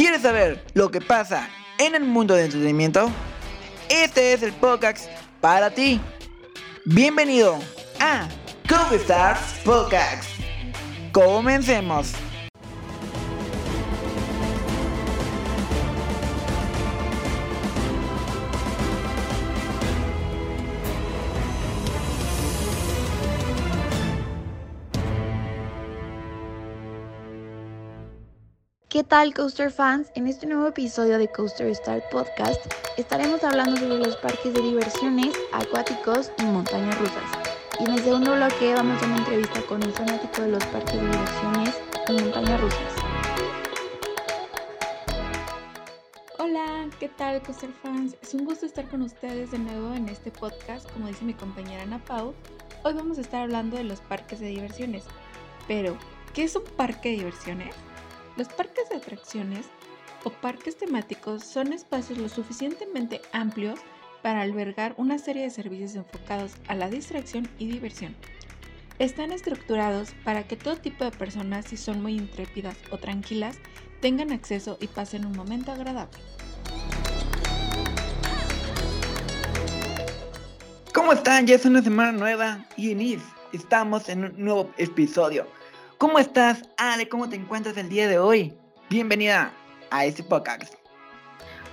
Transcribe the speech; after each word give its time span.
¿Quieres 0.00 0.22
saber 0.22 0.64
lo 0.72 0.90
que 0.90 1.02
pasa 1.02 1.50
en 1.76 1.94
el 1.94 2.04
mundo 2.04 2.32
del 2.32 2.46
entretenimiento? 2.46 3.10
Este 3.90 4.32
es 4.32 4.42
el 4.42 4.54
podcast 4.54 5.10
para 5.42 5.68
ti. 5.68 6.00
Bienvenido 6.86 7.58
a 8.00 8.26
Cover 8.66 8.98
Stars 8.98 9.60
Podcast. 9.62 10.24
Comencemos. 11.12 12.14
¿Qué 29.00 29.04
tal 29.04 29.32
Coaster 29.32 29.70
fans? 29.70 30.12
En 30.14 30.26
este 30.26 30.46
nuevo 30.46 30.66
episodio 30.66 31.16
de 31.16 31.26
Coaster 31.26 31.68
Star 31.68 32.02
Podcast 32.10 32.60
estaremos 32.98 33.42
hablando 33.42 33.78
sobre 33.78 33.96
los 33.96 34.14
parques 34.18 34.52
de 34.52 34.60
diversiones 34.60 35.34
acuáticos 35.52 36.30
y 36.36 36.42
montañas 36.42 36.98
rusas. 36.98 37.24
Y 37.80 37.84
en 37.84 37.92
el 37.92 38.00
segundo 38.00 38.34
bloque 38.34 38.74
vamos 38.74 39.02
a 39.02 39.06
una 39.06 39.16
entrevista 39.16 39.62
con 39.62 39.82
un 39.82 39.90
fanático 39.94 40.42
de 40.42 40.48
los 40.48 40.62
parques 40.66 41.00
de 41.00 41.08
diversiones 41.08 41.80
y 42.08 42.12
montañas 42.12 42.60
rusas. 42.60 42.92
Hola, 46.38 46.90
¿qué 46.98 47.08
tal 47.08 47.40
Coaster 47.42 47.72
fans? 47.82 48.18
Es 48.20 48.34
un 48.34 48.44
gusto 48.44 48.66
estar 48.66 48.86
con 48.90 49.00
ustedes 49.00 49.50
de 49.50 49.60
nuevo 49.60 49.94
en 49.94 50.10
este 50.10 50.30
podcast, 50.30 50.92
como 50.92 51.06
dice 51.06 51.24
mi 51.24 51.32
compañera 51.32 51.84
Ana 51.84 52.04
Pau. 52.04 52.34
Hoy 52.84 52.92
vamos 52.92 53.16
a 53.16 53.22
estar 53.22 53.44
hablando 53.44 53.78
de 53.78 53.84
los 53.84 54.02
parques 54.02 54.40
de 54.40 54.48
diversiones. 54.48 55.04
Pero, 55.66 55.96
¿qué 56.34 56.42
es 56.42 56.54
un 56.54 56.64
parque 56.64 57.08
de 57.08 57.14
diversiones? 57.14 57.74
Los 58.36 58.48
parques 58.48 58.88
de 58.88 58.96
atracciones 58.96 59.66
o 60.24 60.30
parques 60.30 60.76
temáticos 60.76 61.44
son 61.44 61.72
espacios 61.72 62.18
lo 62.18 62.28
suficientemente 62.28 63.20
amplios 63.32 63.80
para 64.22 64.42
albergar 64.42 64.94
una 64.96 65.18
serie 65.18 65.42
de 65.42 65.50
servicios 65.50 65.94
enfocados 65.94 66.52
a 66.68 66.74
la 66.74 66.88
distracción 66.88 67.48
y 67.58 67.66
diversión. 67.66 68.14
Están 68.98 69.32
estructurados 69.32 70.12
para 70.24 70.44
que 70.44 70.56
todo 70.56 70.76
tipo 70.76 71.04
de 71.04 71.10
personas, 71.10 71.64
si 71.66 71.76
son 71.76 72.02
muy 72.02 72.16
intrépidas 72.16 72.76
o 72.90 72.98
tranquilas, 72.98 73.56
tengan 74.00 74.30
acceso 74.30 74.76
y 74.80 74.88
pasen 74.88 75.24
un 75.24 75.32
momento 75.32 75.72
agradable. 75.72 76.18
¿Cómo 80.92 81.14
están? 81.14 81.46
Ya 81.46 81.54
es 81.54 81.64
una 81.64 81.82
semana 81.82 82.12
nueva 82.12 82.66
y 82.76 82.90
en 82.90 83.22
estamos 83.52 84.08
en 84.08 84.24
un 84.24 84.34
nuevo 84.36 84.70
episodio. 84.76 85.46
¿Cómo 86.00 86.18
estás, 86.18 86.62
Ale? 86.78 87.10
¿Cómo 87.10 87.28
te 87.28 87.36
encuentras 87.36 87.76
el 87.76 87.90
día 87.90 88.08
de 88.08 88.18
hoy? 88.18 88.54
Bienvenida 88.88 89.52
a 89.90 90.06
este 90.06 90.22
podcast. 90.22 90.72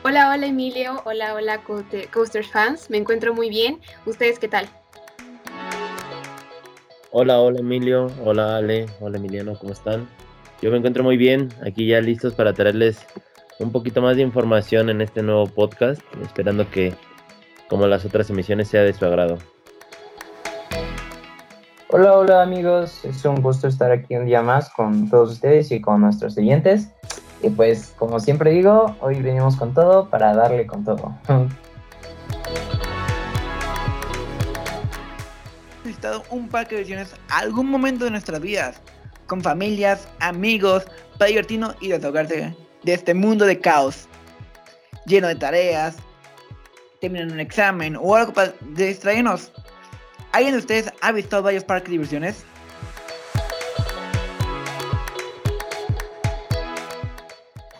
Hola, 0.03 0.29
hola 0.31 0.47
Emilio, 0.47 1.01
hola, 1.05 1.33
hola 1.33 1.63
Coasters 1.63 2.51
fans, 2.51 2.89
me 2.89 2.97
encuentro 2.97 3.33
muy 3.33 3.49
bien. 3.49 3.79
¿Ustedes 4.05 4.37
qué 4.37 4.49
tal? 4.49 4.67
Hola, 7.11 7.39
hola 7.39 7.61
Emilio, 7.61 8.11
hola 8.25 8.57
Ale, 8.57 8.87
hola 8.99 9.17
Emiliano, 9.17 9.57
¿cómo 9.57 9.71
están? 9.71 10.09
Yo 10.61 10.71
me 10.71 10.77
encuentro 10.77 11.05
muy 11.05 11.15
bien, 11.15 11.47
aquí 11.65 11.87
ya 11.87 12.01
listos 12.01 12.33
para 12.33 12.51
traerles 12.51 13.07
un 13.59 13.71
poquito 13.71 14.01
más 14.01 14.17
de 14.17 14.23
información 14.23 14.89
en 14.89 14.99
este 14.99 15.23
nuevo 15.23 15.47
podcast, 15.47 16.01
esperando 16.21 16.69
que 16.69 16.93
como 17.69 17.87
las 17.87 18.03
otras 18.03 18.29
emisiones 18.29 18.67
sea 18.67 18.81
de 18.81 18.91
su 18.91 19.05
agrado. 19.05 19.37
Hola, 21.89 22.17
hola 22.17 22.41
amigos, 22.41 23.05
es 23.05 23.23
un 23.23 23.41
gusto 23.41 23.69
estar 23.69 23.93
aquí 23.93 24.17
un 24.17 24.25
día 24.25 24.41
más 24.41 24.69
con 24.71 25.09
todos 25.09 25.31
ustedes 25.31 25.71
y 25.71 25.79
con 25.79 26.01
nuestros 26.01 26.33
siguientes. 26.33 26.89
Y 27.41 27.49
pues, 27.49 27.93
como 27.97 28.19
siempre 28.19 28.51
digo, 28.51 28.97
hoy 28.99 29.21
venimos 29.21 29.55
con 29.55 29.73
todo 29.73 30.09
para 30.09 30.33
darle 30.35 30.67
con 30.67 30.83
todo. 30.83 31.15
visitado 35.85 36.23
un 36.29 36.49
parque 36.49 36.75
de 36.75 36.83
diversiones 36.83 37.15
algún 37.29 37.69
momento 37.69 38.03
de 38.03 38.11
nuestras 38.11 38.41
vidas, 38.41 38.81
con 39.25 39.41
familias, 39.41 40.09
amigos, 40.19 40.85
para 41.17 41.29
divertirnos 41.29 41.77
y 41.79 41.87
desahogarse 41.87 42.53
de 42.83 42.93
este 42.93 43.13
mundo 43.13 43.45
de 43.45 43.61
caos, 43.61 44.09
lleno 45.05 45.29
de 45.29 45.35
tareas, 45.35 45.95
terminar 46.99 47.31
un 47.31 47.39
examen 47.39 47.95
o 47.95 48.13
algo 48.13 48.33
para 48.33 48.53
distraernos. 48.75 49.53
¿Alguien 50.37 50.53
de 50.53 50.59
ustedes 50.59 50.93
ha 51.01 51.11
visto 51.13 51.41
varios 51.41 51.63
parques 51.63 51.85
de 51.85 51.93
diversiones? 51.93 52.45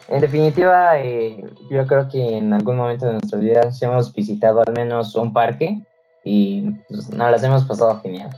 En 0.08 0.22
definitiva, 0.22 1.00
eh, 1.00 1.40
yo 1.70 1.86
creo 1.86 2.10
que 2.10 2.38
en 2.38 2.52
algún 2.54 2.78
momento 2.78 3.06
de 3.06 3.12
nuestras 3.12 3.42
vidas 3.44 3.80
hemos 3.84 4.12
visitado 4.12 4.64
al 4.66 4.74
menos 4.74 5.14
un 5.14 5.32
parque 5.34 5.80
y 6.24 6.72
pues, 6.90 7.12
nos 7.12 7.30
las 7.30 7.44
hemos 7.44 7.64
pasado 7.64 8.02
genial. 8.02 8.32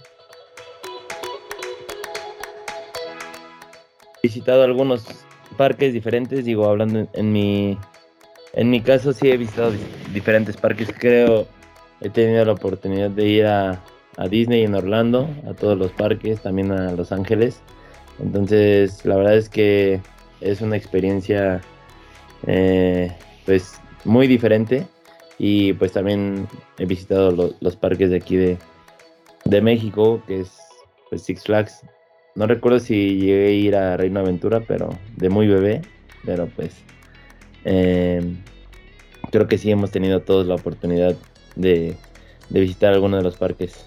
He 4.21 4.27
visitado 4.27 4.63
algunos 4.63 5.05
parques 5.55 5.93
diferentes, 5.93 6.43
digo, 6.43 6.65
hablando 6.65 7.07
en, 7.13 7.31
mi 7.31 7.77
en 8.51 8.69
mi 8.69 8.81
caso 8.81 9.13
sí 9.13 9.31
he 9.31 9.37
visitado 9.37 9.71
diferentes 10.11 10.57
parques, 10.57 10.89
creo 10.99 11.47
he 12.01 12.09
tenido 12.09 12.43
la 12.43 12.51
oportunidad 12.51 13.11
de 13.11 13.25
ir 13.25 13.45
a 13.45 13.81
a 14.19 14.27
Disney 14.27 14.63
en 14.63 14.75
Orlando, 14.75 15.27
a 15.47 15.53
todos 15.53 15.77
los 15.77 15.91
parques, 15.91 16.41
también 16.41 16.71
a 16.71 16.91
Los 16.91 17.11
Ángeles. 17.11 17.61
Entonces, 18.19 19.05
la 19.05 19.15
verdad 19.15 19.35
es 19.35 19.49
que 19.49 20.01
es 20.41 20.61
una 20.61 20.75
experiencia 20.75 21.61
eh, 22.45 23.11
pues 23.45 23.79
muy 24.03 24.27
diferente 24.27 24.85
y 25.37 25.73
pues 25.73 25.93
también 25.93 26.47
he 26.77 26.85
visitado 26.85 27.55
los 27.59 27.75
parques 27.77 28.09
de 28.09 28.17
aquí 28.17 28.35
de, 28.35 28.57
de, 29.45 29.61
México, 29.61 30.21
que 30.27 30.41
es 30.41 30.51
pues 31.09 31.23
Six 31.23 31.43
Flags. 31.43 31.81
No 32.35 32.45
recuerdo 32.45 32.79
si 32.79 33.17
llegué 33.17 33.47
a 33.47 33.51
ir 33.51 33.75
a 33.75 33.97
Reino 33.97 34.19
Aventura, 34.19 34.61
pero 34.67 34.89
de 35.15 35.29
muy 35.29 35.47
bebé, 35.47 35.81
pero 36.25 36.47
pues 36.47 36.75
eh, 37.63 38.21
creo 39.31 39.47
que 39.47 39.57
sí 39.57 39.71
hemos 39.71 39.91
tenido 39.91 40.21
todos 40.21 40.45
la 40.45 40.55
oportunidad 40.55 41.15
de, 41.55 41.95
visitar 42.49 42.93
alguno 42.93 43.17
de 43.17 43.23
los 43.23 43.37
parques. 43.37 43.85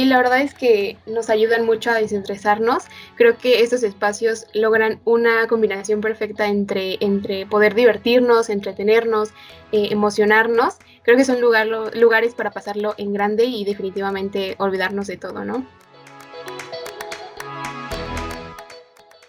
Sí, 0.00 0.06
la 0.06 0.16
verdad 0.16 0.40
es 0.40 0.54
que 0.54 0.96
nos 1.04 1.28
ayudan 1.28 1.66
mucho 1.66 1.90
a 1.90 1.96
desestresarnos. 1.96 2.84
Creo 3.16 3.36
que 3.36 3.60
estos 3.60 3.82
espacios 3.82 4.46
logran 4.54 4.98
una 5.04 5.46
combinación 5.46 6.00
perfecta 6.00 6.46
entre, 6.46 6.96
entre 7.04 7.44
poder 7.44 7.74
divertirnos, 7.74 8.48
entretenernos, 8.48 9.28
eh, 9.72 9.88
emocionarnos. 9.90 10.76
Creo 11.02 11.18
que 11.18 11.26
son 11.26 11.38
lugares 11.42 12.34
para 12.34 12.50
pasarlo 12.50 12.94
en 12.96 13.12
grande 13.12 13.44
y 13.44 13.62
definitivamente 13.66 14.54
olvidarnos 14.56 15.06
de 15.06 15.18
todo, 15.18 15.44
¿no? 15.44 15.66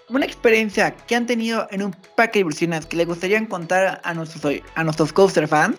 Una 0.07 0.25
experiencia 0.25 0.95
que 0.95 1.17
han 1.17 1.25
tenido 1.25 1.67
en 1.71 1.83
un 1.83 1.91
parque 2.15 2.39
de 2.39 2.45
diversiones 2.45 2.85
que 2.85 2.95
le 2.95 3.03
gustaría 3.03 3.45
contar 3.49 3.99
a 4.05 4.13
nuestros, 4.13 4.61
a 4.75 4.83
nuestros 4.85 5.11
coaster 5.11 5.49
fans. 5.49 5.77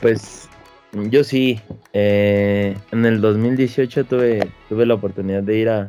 Pues 0.00 0.48
yo 0.92 1.24
sí, 1.24 1.60
eh, 1.92 2.76
en 2.90 3.06
el 3.06 3.20
2018 3.20 4.04
tuve, 4.04 4.48
tuve 4.68 4.86
la 4.86 4.94
oportunidad 4.94 5.42
de 5.42 5.56
ir 5.56 5.68
a, 5.68 5.88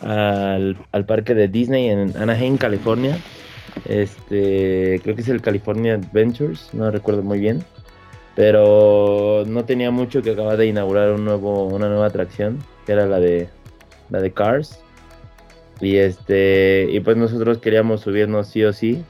al, 0.00 1.04
parque 1.06 1.34
de 1.34 1.48
Disney 1.48 1.88
en 1.88 2.16
Anaheim, 2.16 2.56
California. 2.56 3.18
Este, 3.86 5.00
creo 5.02 5.14
que 5.14 5.22
es 5.22 5.28
el 5.28 5.40
California 5.40 5.94
Adventures, 5.94 6.70
no 6.72 6.90
recuerdo 6.90 7.22
muy 7.22 7.40
bien. 7.40 7.64
Pero 8.34 9.44
no 9.46 9.66
tenía 9.66 9.90
mucho 9.90 10.22
que 10.22 10.30
acaba 10.30 10.56
de 10.56 10.66
inaugurar 10.66 11.12
un 11.12 11.24
nuevo, 11.24 11.66
una 11.66 11.88
nueva 11.88 12.06
atracción, 12.06 12.58
que 12.86 12.92
era 12.92 13.06
la 13.06 13.20
de 13.20 13.48
la 14.08 14.20
de 14.20 14.32
Cars. 14.32 14.80
Y 15.80 15.96
este, 15.96 16.88
y 16.90 17.00
pues 17.00 17.18
nosotros 17.18 17.58
queríamos 17.58 18.00
subirnos 18.00 18.48
sí 18.48 18.64
o 18.64 18.72
sí. 18.72 19.04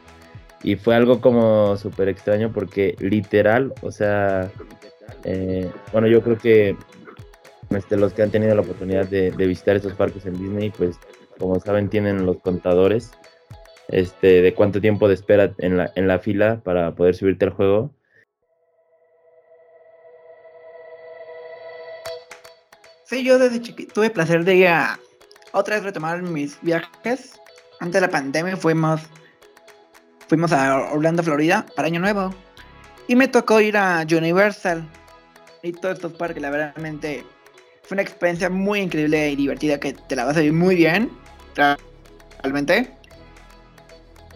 Y 0.64 0.76
fue 0.76 0.96
algo 0.96 1.20
como 1.20 1.76
súper 1.76 2.08
extraño 2.08 2.50
porque 2.52 2.96
literal, 2.98 3.72
o 3.82 3.92
sea, 3.92 4.50
eh, 5.24 5.70
bueno, 5.92 6.06
yo 6.06 6.22
creo 6.22 6.38
que 6.38 6.76
este, 7.70 7.96
los 7.96 8.12
que 8.12 8.22
han 8.22 8.30
tenido 8.30 8.54
la 8.54 8.62
oportunidad 8.62 9.06
de, 9.06 9.30
visitar 9.30 9.76
estos 9.76 9.94
parques 9.94 10.26
en 10.26 10.38
Disney, 10.38 10.70
pues 10.70 10.98
como 11.38 11.58
saben 11.60 11.88
tienen 11.88 12.26
los 12.26 12.38
contadores 12.40 13.12
este, 13.88 14.42
de 14.42 14.54
cuánto 14.54 14.80
tiempo 14.80 15.08
de 15.08 15.14
espera 15.14 15.52
en 15.58 15.76
la, 15.76 15.90
en 15.94 16.06
la 16.06 16.18
fila 16.18 16.60
para 16.62 16.94
poder 16.94 17.14
subirte 17.14 17.46
al 17.46 17.52
juego. 17.52 17.94
Sí, 23.04 23.24
yo 23.24 23.38
desde 23.38 23.60
chiquito 23.60 23.92
tuve 23.92 24.10
placer 24.10 24.44
de 24.44 24.54
ir 24.54 24.68
a 24.68 24.98
otra 25.52 25.76
vez 25.76 25.84
retomar 25.84 26.22
mis 26.22 26.58
viajes. 26.62 27.38
Antes 27.80 27.94
de 27.94 28.06
la 28.06 28.10
pandemia 28.10 28.56
fuimos, 28.56 29.02
fuimos 30.28 30.52
a 30.52 30.92
Orlando, 30.92 31.22
Florida, 31.22 31.66
para 31.76 31.88
Año 31.88 32.00
Nuevo. 32.00 32.34
Y 33.08 33.16
me 33.16 33.28
tocó 33.28 33.60
ir 33.60 33.76
a 33.76 34.06
Universal 34.10 34.88
y 35.62 35.72
todos 35.72 35.94
estos 35.94 36.12
parques, 36.12 36.42
la 36.42 36.50
verdad, 36.50 36.74
fue 36.76 37.94
una 37.94 38.02
experiencia 38.02 38.50
muy 38.50 38.80
increíble 38.80 39.30
y 39.30 39.36
divertida 39.36 39.78
que 39.78 39.92
te 39.92 40.16
la 40.16 40.24
vas 40.24 40.36
a 40.36 40.40
vivir 40.40 40.52
muy 40.52 40.74
bien, 40.74 41.10
realmente. 42.42 42.92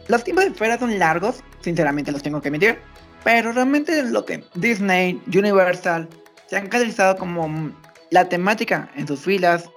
Los 0.08 0.22
tiempos 0.22 0.44
de 0.44 0.50
espera 0.52 0.78
son 0.78 0.98
largos, 0.98 1.42
sinceramente 1.60 2.12
los 2.12 2.22
tengo 2.22 2.40
que 2.40 2.48
admitir, 2.48 2.78
pero 3.24 3.52
realmente 3.52 4.04
lo 4.04 4.24
que 4.24 4.44
Disney, 4.54 5.20
Universal 5.26 6.08
se 6.46 6.56
han 6.56 6.68
caracterizado 6.68 7.16
como 7.16 7.72
la 8.10 8.28
temática 8.28 8.88
en 8.94 9.08
sus 9.08 9.20
filas. 9.20 9.68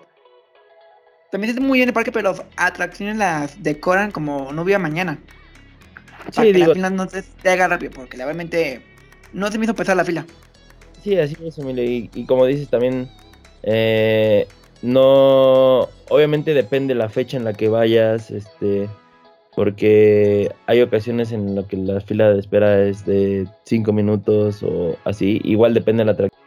También 1.31 1.56
es 1.56 1.60
muy 1.60 1.80
bien 1.80 1.90
el 1.90 1.94
parque, 1.94 2.12
pero 2.12 2.31
las 2.31 2.44
atracciones 2.57 3.18
las 3.18 3.62
decoran 3.63 4.12
como 4.12 4.51
no 4.51 4.62
hubiera 4.62 4.78
mañana. 4.78 5.19
Para 6.19 6.31
Sí, 6.31 6.42
que 6.42 6.54
digo, 6.54 6.68
la 6.68 6.74
fila 6.75 6.90
no 6.92 7.10
se 7.10 7.24
te 7.24 7.50
haga 7.50 7.68
rápido, 7.68 7.92
porque 7.92 8.18
realmente 8.18 8.84
no 9.34 9.51
se 9.51 9.57
me 9.57 9.66
hizo 9.66 9.74
pesar 9.74 9.98
la 9.98 10.06
fila. 10.06 10.25
Sí, 11.04 11.18
así 11.18 11.36
es, 11.44 11.57
Emilio. 11.57 11.84
Y, 11.84 12.10
y 12.13 12.25
como 12.25 12.46
dices 12.46 12.69
también, 12.69 13.10
eh, 13.63 14.48
no, 14.81 15.90
obviamente 16.10 16.54
depende 16.54 16.96
la 16.96 17.10
fecha 17.10 17.38
en 17.38 17.44
la 17.44 17.54
que 17.54 17.69
vayas, 17.69 18.31
este, 18.31 18.90
porque 19.56 20.54
hay 20.68 20.81
ocasiones 20.81 21.31
en 21.31 21.56
las 21.56 21.66
que 21.66 21.78
la 21.78 22.00
fila 22.01 22.31
de 22.31 22.40
espera 22.40 22.81
es 22.84 23.06
de 23.06 23.48
5 23.66 23.92
minutos 23.92 24.63
o 24.63 24.96
así. 25.04 25.42
Igual 25.44 25.74
depende 25.74 26.01
de 26.01 26.06
la 26.06 26.12
atracción. 26.13 26.40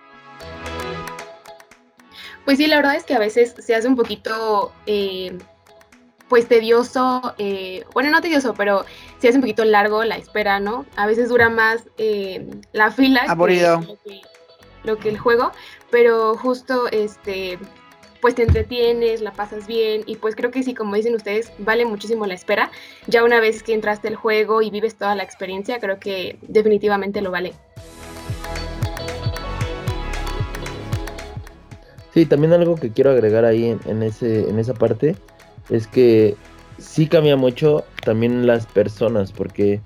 Pues 2.45 2.59
sí, 2.59 2.67
la 2.67 2.77
verdad 2.77 2.97
es 2.97 3.05
que 3.05 3.15
a 3.15 3.19
veces 3.19 3.55
se 3.59 3.75
hace 3.75 3.87
un 3.87 3.97
poquito, 3.97 4.73
eh, 4.87 5.39
pues 6.29 6.49
tedioso, 6.49 7.35
eh, 7.39 7.85
bueno, 7.95 8.11
no 8.11 8.21
tedioso, 8.21 8.55
pero 8.55 8.85
se 9.19 9.29
hace 9.29 9.37
un 9.37 9.43
poquito 9.43 9.65
largo 9.65 10.03
la 10.03 10.17
espera, 10.17 10.59
¿no? 10.59 10.87
A 10.97 11.07
veces 11.07 11.29
dura 11.29 11.51
más 11.51 11.85
eh, 11.99 12.45
la 12.73 12.91
fila 12.91 13.23
Aburrido. 13.29 13.81
que, 14.05 14.23
lo 14.85 14.99
que 14.99 15.09
el 15.09 15.19
juego, 15.19 15.53
pero 15.91 16.37
justo, 16.37 16.89
este, 16.91 17.59
pues 18.21 18.37
te 18.37 18.45
entretienes, 18.45 19.21
la 19.21 19.33
pasas 19.33 19.67
bien 19.67 20.03
y 20.07 20.17
pues 20.17 20.37
creo 20.37 20.51
que 20.51 20.63
sí, 20.63 20.75
como 20.75 20.95
dicen 20.95 21.15
ustedes, 21.15 21.53
vale 21.59 21.85
muchísimo 21.85 22.25
la 22.27 22.35
espera. 22.35 22.71
Ya 23.07 23.25
una 23.25 23.41
vez 23.41 23.63
que 23.63 23.75
entraste 23.75 24.09
al 24.09 24.17
juego 24.17 24.63
y 24.63 24.71
vives 24.71 24.95
toda 24.95 25.15
la 25.15 25.25
experiencia, 25.25 25.81
creo 25.81 25.99
que 25.99 26.39
definitivamente 26.43 27.21
lo 27.21 27.31
vale. 27.31 27.53
Sí, 32.15 32.27
también 32.27 32.53
algo 32.53 32.77
que 32.77 32.93
quiero 32.93 33.11
agregar 33.11 33.45
ahí 33.45 33.77
en, 33.87 34.03
ese, 34.03 34.49
en 34.49 34.59
esa 34.59 34.75
parte 34.75 35.17
es 35.71 35.87
que 35.87 36.37
sí 36.79 37.07
cambia 37.07 37.37
mucho 37.37 37.85
también 38.05 38.47
las 38.47 38.67
personas, 38.67 39.33
porque 39.33 39.81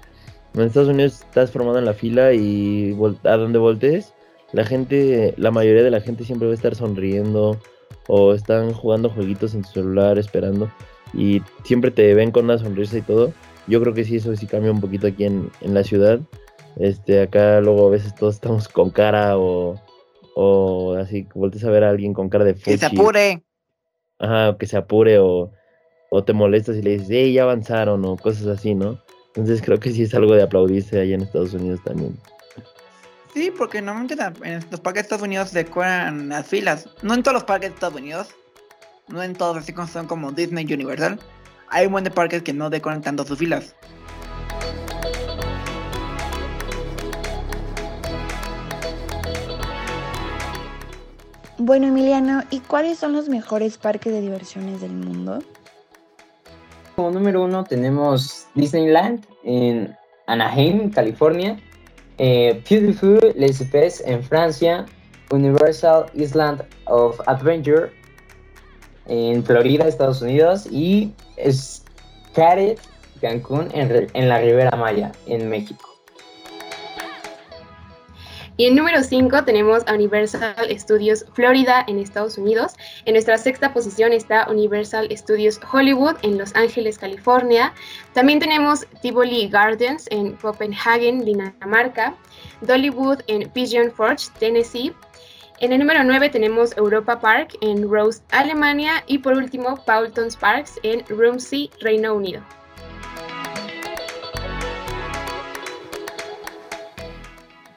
en 0.55 0.61
Estados 0.63 0.89
Unidos 0.89 1.21
estás 1.21 1.53
formado 1.53 1.79
en 1.79 1.85
la 1.85 1.95
fila 1.95 2.33
y 2.33 2.97
a 3.25 3.37
donde 3.37 3.59
voltees, 3.59 4.13
la 4.53 4.65
gente, 4.65 5.35
la 5.37 5.51
mayoría 5.51 5.83
de 5.83 5.91
la 5.91 6.01
gente 6.01 6.25
siempre 6.25 6.47
va 6.49 6.53
a 6.53 6.57
estar 6.57 6.75
sonriendo 6.75 7.59
o 8.09 8.33
están 8.35 8.73
jugando 8.73 9.11
jueguitos 9.11 9.55
en 9.55 9.65
su 9.65 9.73
celular 9.73 10.19
esperando 10.19 10.71
y 11.13 11.43
siempre 11.65 11.91
te 11.91 12.15
ven 12.15 12.31
con 12.31 12.45
una 12.45 12.59
sonrisa 12.59 12.99
y 12.99 13.03
todo. 13.03 13.33
Yo 13.67 13.81
creo 13.81 13.95
que 13.95 14.05
sí, 14.05 14.17
eso 14.17 14.35
sí 14.37 14.47
cambia 14.47 14.71
un 14.71 14.81
poquito 14.81 15.07
aquí 15.09 15.25
en, 15.25 15.51
en 15.61 15.75
la 15.75 15.83
ciudad. 15.83 16.21
Este, 16.79 17.23
acá 17.23 17.61
luego 17.61 17.89
a 17.89 17.91
veces 17.91 18.15
todos 18.15 18.35
estamos 18.35 18.69
con 18.69 18.91
cara 18.91 19.39
o, 19.39 19.81
o 20.35 20.95
así, 20.95 21.27
volteas 21.35 21.65
a 21.65 21.71
ver 21.71 21.85
a 21.85 21.91
alguien 21.91 22.13
con 22.13 22.29
cara 22.29 22.45
de 22.45 22.55
Que 22.55 22.77
se 22.79 22.89
fuchi. 22.89 23.01
apure. 23.01 23.43
Ajá, 24.19 24.51
o 24.51 24.59
que 24.59 24.67
se 24.67 24.77
apure 24.77 25.19
o, 25.19 25.51
o 26.11 26.25
te 26.25 26.33
molestas 26.33 26.77
y 26.77 26.83
le 26.83 26.91
dices, 26.93 27.09
hey, 27.11 27.33
ya 27.33 27.43
avanzaron 27.43 28.05
o 28.05 28.17
cosas 28.17 28.47
así, 28.47 28.75
¿no? 28.75 29.01
Entonces 29.29 29.61
creo 29.63 29.79
que 29.79 29.91
sí 29.91 30.03
es 30.03 30.15
algo 30.15 30.35
de 30.35 30.43
aplaudirse 30.43 31.01
allá 31.01 31.15
en 31.15 31.23
Estados 31.23 31.53
Unidos 31.55 31.81
también. 31.85 32.17
Sí, 33.37 33.51
porque 33.51 33.83
normalmente 33.83 34.17
en 34.45 34.65
los 34.71 34.81
parques 34.81 35.03
de 35.03 35.05
Estados 35.09 35.23
Unidos 35.23 35.53
decoran 35.53 36.31
las 36.31 36.47
filas. 36.47 36.89
No 37.03 37.13
en 37.13 37.23
todos 37.23 37.35
los 37.35 37.45
parques 37.45 37.69
de 37.69 37.75
Estados 37.75 37.97
Unidos. 37.97 38.29
No 39.09 39.23
en 39.23 39.35
todos, 39.35 39.59
así 39.59 39.75
como 39.75 39.87
son 39.89 40.07
como 40.07 40.33
Disney 40.33 40.65
Universal. 40.73 41.21
Hay 41.69 41.85
un 41.85 41.93
buen 41.93 42.05
de 42.05 42.11
parques 42.11 42.41
que 42.43 42.55
no 42.55 42.71
decoran 42.71 43.03
tanto 43.03 43.27
sus 43.27 43.39
filas. 43.39 43.77
Bueno, 51.59 51.89
Emiliano, 51.89 52.43
¿y 52.49 52.61
cuáles 52.61 52.97
son 52.97 53.13
los 53.13 53.29
mejores 53.29 53.77
parques 53.77 54.15
de 54.15 54.23
diversiones 54.23 54.81
del 54.81 54.93
mundo? 54.93 55.43
Como 56.95 57.11
número 57.11 57.45
uno 57.45 57.65
tenemos 57.65 58.47
Disneyland 58.55 59.27
en 59.45 59.95
Anaheim, 60.27 60.91
California, 60.91 61.61
eh, 62.19 62.63
Beautiful 62.69 63.19
Les 63.37 63.61
Epes 63.61 64.03
en 64.07 64.23
Francia, 64.23 64.87
Universal 65.31 66.07
Island 66.15 66.63
of 66.87 67.21
Adventure 67.27 67.91
en 69.07 69.45
Florida, 69.45 69.87
Estados 69.87 70.23
Unidos 70.23 70.67
y 70.71 71.13
Xcaret 71.39 72.79
Cancún 73.21 73.69
en, 73.73 74.09
en 74.13 74.29
la 74.29 74.39
Ribera 74.41 74.77
Maya, 74.77 75.13
en 75.27 75.49
México. 75.49 75.96
Y 78.59 78.65
en 78.65 78.75
número 78.75 79.03
5 79.03 79.45
tenemos 79.45 79.83
a 79.87 79.93
Universal 79.93 80.67
Studios 80.79 81.27
Florida 81.35 81.85
en 81.89 81.99
Estados 81.99 82.39
Unidos. 82.39 82.73
En 83.05 83.13
nuestra 83.13 83.37
sexta 83.37 83.75
posición 83.75 84.15
está 84.15 84.49
Universal 84.49 85.09
Studios 85.15 85.61
Hollywood 85.71 86.17
en 86.23 86.39
Los 86.39 86.57
Ángeles, 86.57 86.99
California. 86.99 87.75
También 88.15 88.39
tenemos 88.39 88.87
Tivoli 89.03 89.49
Gardens 89.49 90.07
en 90.11 90.33
Copenhagen, 90.37 91.23
Dinamarca. 91.23 92.15
Dollywood 92.63 93.21
en 93.27 93.51
Pigeon 93.51 93.93
Forge, 93.93 94.29
Tennessee. 94.39 94.95
En 95.61 95.75
el 95.75 95.81
número 95.81 96.03
9 96.03 96.31
tenemos 96.31 96.75
Europa 96.79 97.21
Park 97.21 97.59
en 97.61 97.91
Rose, 97.91 98.23
Alemania. 98.31 99.05
Y 99.07 99.19
por 99.19 99.35
último, 99.35 99.77
Paultons 99.85 100.35
Parks 100.35 100.81
en 100.83 101.05
Rumsey, 101.09 101.71
Reino 101.81 102.15
Unido. 102.15 102.41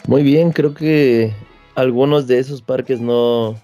Muy 0.10 0.24
bien, 0.24 0.54
creo 0.54 0.74
que 0.74 1.34
algunos 1.76 2.26
de 2.26 2.40
esos 2.40 2.64
parques 2.64 3.00
no, 3.00 3.56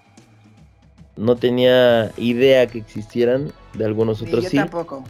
no 1.16 1.34
tenía 1.34 2.12
idea 2.16 2.68
que 2.68 2.78
existieran, 2.78 3.50
de 3.74 3.84
algunos 3.84 4.22
otros 4.22 4.44
yo 4.44 4.50
sí. 4.50 4.56
tampoco. 4.56 5.02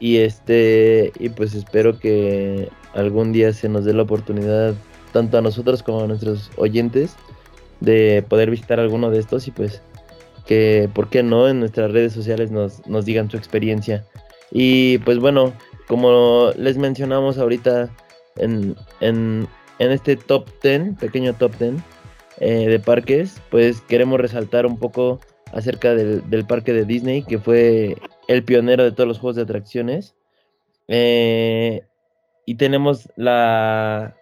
Y 0.00 0.16
este, 0.16 1.12
y 1.20 1.28
pues 1.28 1.54
espero 1.54 2.00
que 2.00 2.68
algún 2.94 3.30
día 3.32 3.52
se 3.52 3.68
nos 3.68 3.84
dé 3.84 3.94
la 3.94 4.02
oportunidad, 4.02 4.74
tanto 5.12 5.38
a 5.38 5.40
nosotros 5.40 5.84
como 5.84 6.00
a 6.00 6.08
nuestros 6.08 6.50
oyentes, 6.56 7.14
de 7.78 8.24
poder 8.28 8.50
visitar 8.50 8.80
alguno 8.80 9.08
de 9.10 9.20
estos 9.20 9.46
y 9.46 9.52
pues 9.52 9.82
que, 10.46 10.90
¿por 10.92 11.10
qué 11.10 11.22
no? 11.22 11.48
En 11.48 11.60
nuestras 11.60 11.92
redes 11.92 12.12
sociales 12.12 12.50
nos, 12.50 12.84
nos 12.88 13.04
digan 13.04 13.30
su 13.30 13.36
experiencia. 13.36 14.04
Y 14.50 14.98
pues 14.98 15.20
bueno, 15.20 15.52
como 15.86 16.50
les 16.56 16.76
mencionamos 16.76 17.38
ahorita 17.38 17.88
en, 18.34 18.74
en, 19.00 19.46
en 19.82 19.90
este 19.90 20.16
top 20.16 20.48
10, 20.62 20.96
pequeño 20.98 21.34
top 21.34 21.58
10 21.58 21.74
eh, 22.38 22.68
de 22.68 22.78
parques, 22.78 23.42
pues 23.50 23.80
queremos 23.80 24.20
resaltar 24.20 24.64
un 24.64 24.78
poco 24.78 25.18
acerca 25.52 25.94
del, 25.94 26.46
parque 26.46 26.72
de 26.72 26.84
Disney, 26.84 27.24
que 27.24 27.38
fue 27.38 27.96
el 28.28 28.44
pionero 28.44 28.84
de 28.84 28.92
todos 28.92 29.08
los 29.08 29.18
juegos 29.18 29.36
de 29.36 29.42
atracciones. 29.42 30.14
Eh, 30.86 31.82
y 32.46 32.54
tenemos 32.54 33.08
la, 33.16 34.14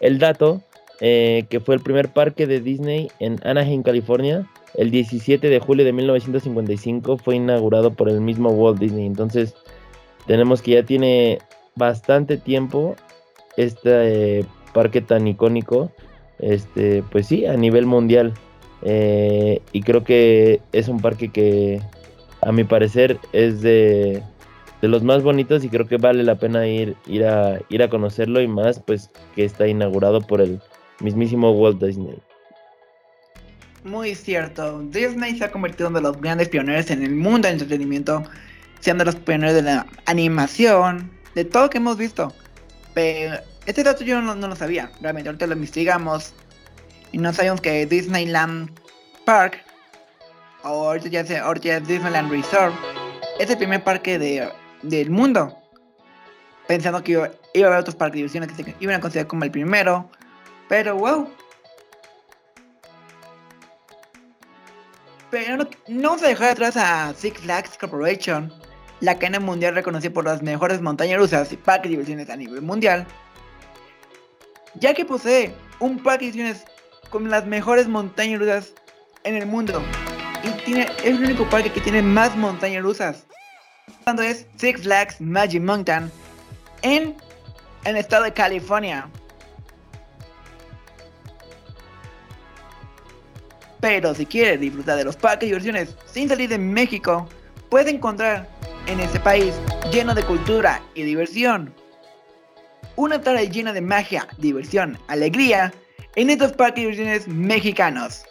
el 0.00 0.18
dato 0.18 0.62
eh, 1.00 1.46
que 1.48 1.60
fue 1.60 1.76
el 1.76 1.80
primer 1.80 2.12
parque 2.12 2.48
de 2.48 2.60
Disney 2.60 3.08
en 3.20 3.38
Anaheim, 3.44 3.84
California. 3.84 4.50
El 4.74 4.90
17 4.90 5.48
de 5.48 5.60
julio 5.60 5.84
de 5.84 5.92
1955 5.92 7.18
fue 7.18 7.36
inaugurado 7.36 7.92
por 7.92 8.08
el 8.08 8.20
mismo 8.20 8.50
Walt 8.50 8.80
Disney. 8.80 9.06
Entonces 9.06 9.54
tenemos 10.26 10.60
que 10.60 10.72
ya 10.72 10.82
tiene 10.82 11.38
bastante 11.76 12.36
tiempo 12.36 12.96
este 13.56 14.44
parque 14.74 15.00
tan 15.00 15.26
icónico. 15.26 15.90
Este, 16.38 17.02
pues 17.10 17.28
sí, 17.28 17.46
a 17.46 17.56
nivel 17.56 17.86
mundial. 17.86 18.34
Eh, 18.82 19.62
y 19.72 19.80
creo 19.80 20.04
que 20.04 20.60
es 20.72 20.88
un 20.88 21.00
parque 21.00 21.30
que 21.30 21.80
a 22.42 22.52
mi 22.52 22.64
parecer 22.64 23.18
es 23.32 23.62
de, 23.62 24.22
de 24.82 24.88
los 24.88 25.02
más 25.02 25.22
bonitos 25.22 25.64
y 25.64 25.70
creo 25.70 25.86
que 25.86 25.96
vale 25.96 26.22
la 26.22 26.34
pena 26.34 26.66
ir, 26.66 26.94
ir, 27.06 27.24
a, 27.24 27.58
ir 27.70 27.82
a 27.82 27.88
conocerlo 27.88 28.42
y 28.42 28.48
más 28.48 28.80
pues 28.80 29.08
que 29.34 29.46
está 29.46 29.66
inaugurado 29.66 30.20
por 30.20 30.42
el 30.42 30.60
mismísimo 31.00 31.52
Walt 31.52 31.82
Disney. 31.82 32.18
Muy 33.84 34.14
cierto. 34.14 34.82
Disney 34.82 35.38
se 35.38 35.44
ha 35.44 35.50
convertido 35.50 35.86
en 35.86 35.92
uno 35.92 36.00
de 36.00 36.12
los 36.12 36.20
grandes 36.20 36.48
pioneros 36.48 36.90
en 36.90 37.02
el 37.02 37.14
mundo 37.14 37.48
del 37.48 37.54
entretenimiento, 37.54 38.22
siendo 38.80 39.04
los 39.04 39.16
pioneros 39.16 39.54
de 39.54 39.62
la 39.62 39.86
animación, 40.06 41.10
de 41.34 41.44
todo 41.44 41.64
lo 41.64 41.70
que 41.70 41.78
hemos 41.78 41.96
visto. 41.96 42.32
Pero 42.94 43.36
este 43.66 43.82
dato 43.82 44.04
yo 44.04 44.20
no, 44.20 44.34
lo 44.34 44.56
sabía, 44.56 44.90
realmente 45.00 45.28
ahorita 45.28 45.46
lo 45.46 45.54
investigamos 45.54 46.34
y 47.12 47.18
no 47.18 47.32
sabíamos 47.32 47.60
que 47.60 47.86
Disneyland 47.86 48.70
Park, 49.24 49.62
o 50.62 50.88
ahorita 50.88 51.08
ya, 51.08 51.24
se, 51.24 51.38
ahorita 51.38 51.80
Disneyland 51.80 52.30
Resort, 52.30 52.74
es 53.38 53.48
el 53.50 53.56
primer 53.56 53.82
parque 53.82 54.18
de, 54.18 54.50
del 54.82 55.10
mundo. 55.10 55.56
Pensando 56.66 57.02
que 57.02 57.12
iba, 57.12 57.24
a 57.24 57.66
haber 57.66 57.78
otros 57.78 57.94
parques 57.94 58.16
diversiones 58.16 58.50
que 58.52 58.64
se 58.64 58.74
iban 58.80 58.96
a 58.96 59.00
considerar 59.00 59.28
como 59.28 59.44
el 59.44 59.50
primero, 59.50 60.10
pero 60.68 60.96
wow, 60.96 61.28
Pero 65.34 65.56
no, 65.56 65.68
no 65.88 66.10
vamos 66.10 66.22
a 66.22 66.28
dejar 66.28 66.50
atrás 66.50 66.76
a 66.76 67.12
Six 67.12 67.40
Flags 67.40 67.76
Corporation, 67.76 68.52
la 69.00 69.18
cadena 69.18 69.40
mundial 69.40 69.74
reconocida 69.74 70.12
por 70.12 70.24
las 70.24 70.42
mejores 70.42 70.80
montañas 70.80 71.18
rusas 71.18 71.52
y 71.52 71.56
parques 71.56 71.90
diversiones 71.90 72.30
a 72.30 72.36
nivel 72.36 72.62
mundial, 72.62 73.04
ya 74.76 74.94
que 74.94 75.04
posee 75.04 75.54
un 75.80 76.02
parque 76.02 76.26
de 76.26 76.32
diversiones 76.32 76.66
con 77.10 77.30
las 77.30 77.46
mejores 77.46 77.88
montañas 77.88 78.40
rusas 78.40 78.74
en 79.24 79.36
el 79.36 79.46
mundo 79.46 79.82
y 80.42 80.50
tiene, 80.64 80.82
es 80.98 81.04
el 81.04 81.24
único 81.24 81.48
parque 81.48 81.72
que 81.72 81.80
tiene 81.80 82.02
más 82.02 82.36
montañas 82.36 82.82
rusas. 82.82 83.24
Cuando 84.04 84.22
es 84.22 84.46
Six 84.56 84.82
Flags 84.82 85.20
Magic 85.20 85.62
Mountain 85.62 86.10
en 86.82 87.16
el 87.84 87.96
estado 87.96 88.24
de 88.24 88.32
California. 88.32 89.08
Pero 93.80 94.14
si 94.14 94.24
quieres 94.24 94.60
disfrutar 94.60 94.96
de 94.96 95.04
los 95.04 95.16
parques 95.16 95.40
de 95.40 95.46
diversiones 95.46 95.94
sin 96.06 96.28
salir 96.28 96.48
de 96.48 96.58
México, 96.58 97.28
puedes 97.68 97.92
encontrar 97.92 98.48
en 98.86 99.00
este 99.00 99.20
país 99.20 99.54
lleno 99.90 100.14
de 100.14 100.22
cultura 100.24 100.82
y 100.94 101.02
diversión. 101.02 101.74
Una 102.96 103.20
tarde 103.20 103.48
llena 103.48 103.72
de 103.72 103.80
magia, 103.80 104.28
diversión, 104.38 104.98
alegría 105.08 105.72
en 106.16 106.30
estos 106.30 106.52
parques 106.52 107.26
mexicanos. 107.26 108.24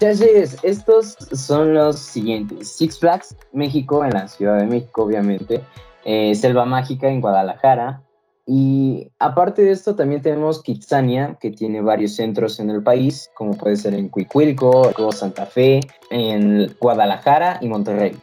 Entonces, 0.00 0.56
estos 0.62 1.16
son 1.32 1.74
los 1.74 1.98
siguientes. 1.98 2.68
Six 2.68 2.98
Flags 2.98 3.36
México 3.52 4.04
en 4.04 4.10
la 4.10 4.28
Ciudad 4.28 4.58
de 4.58 4.66
México, 4.66 5.04
obviamente. 5.04 5.62
Eh, 6.04 6.34
Selva 6.34 6.64
Mágica 6.64 7.08
en 7.08 7.20
Guadalajara. 7.20 8.02
Y 8.46 9.10
aparte 9.18 9.62
de 9.62 9.72
esto, 9.72 9.94
también 9.94 10.22
tenemos 10.22 10.62
Kitsania, 10.62 11.36
que 11.40 11.50
tiene 11.50 11.82
varios 11.82 12.16
centros 12.16 12.58
en 12.60 12.70
el 12.70 12.82
país, 12.82 13.30
como 13.34 13.56
puede 13.56 13.76
ser 13.76 13.94
en 13.94 14.08
Cuicuilco, 14.08 14.90
Santa 15.12 15.46
Fe, 15.46 15.80
en 16.10 16.74
Guadalajara 16.80 17.58
y 17.60 17.68
Monterrey. 17.68 18.16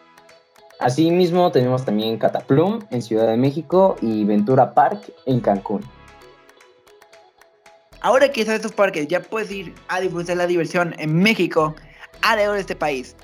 Asimismo, 0.79 1.51
tenemos 1.51 1.85
también 1.85 2.17
Cataplum 2.17 2.79
en 2.91 3.01
Ciudad 3.01 3.27
de 3.27 3.37
México 3.37 3.95
y 4.01 4.23
Ventura 4.25 4.73
Park 4.73 5.11
en 5.25 5.39
Cancún. 5.39 5.83
Ahora 8.01 8.31
que 8.31 8.45
sabes 8.45 8.59
estos 8.59 8.73
parques, 8.73 9.07
ya 9.07 9.21
puedes 9.21 9.51
ir 9.51 9.73
a 9.87 9.99
disfrutar 9.99 10.37
la 10.37 10.45
diversión 10.45 10.93
en 10.99 11.15
México, 11.15 11.75
alrededor 12.21 12.55
de 12.55 12.61
este 12.61 12.75
país. 12.75 13.15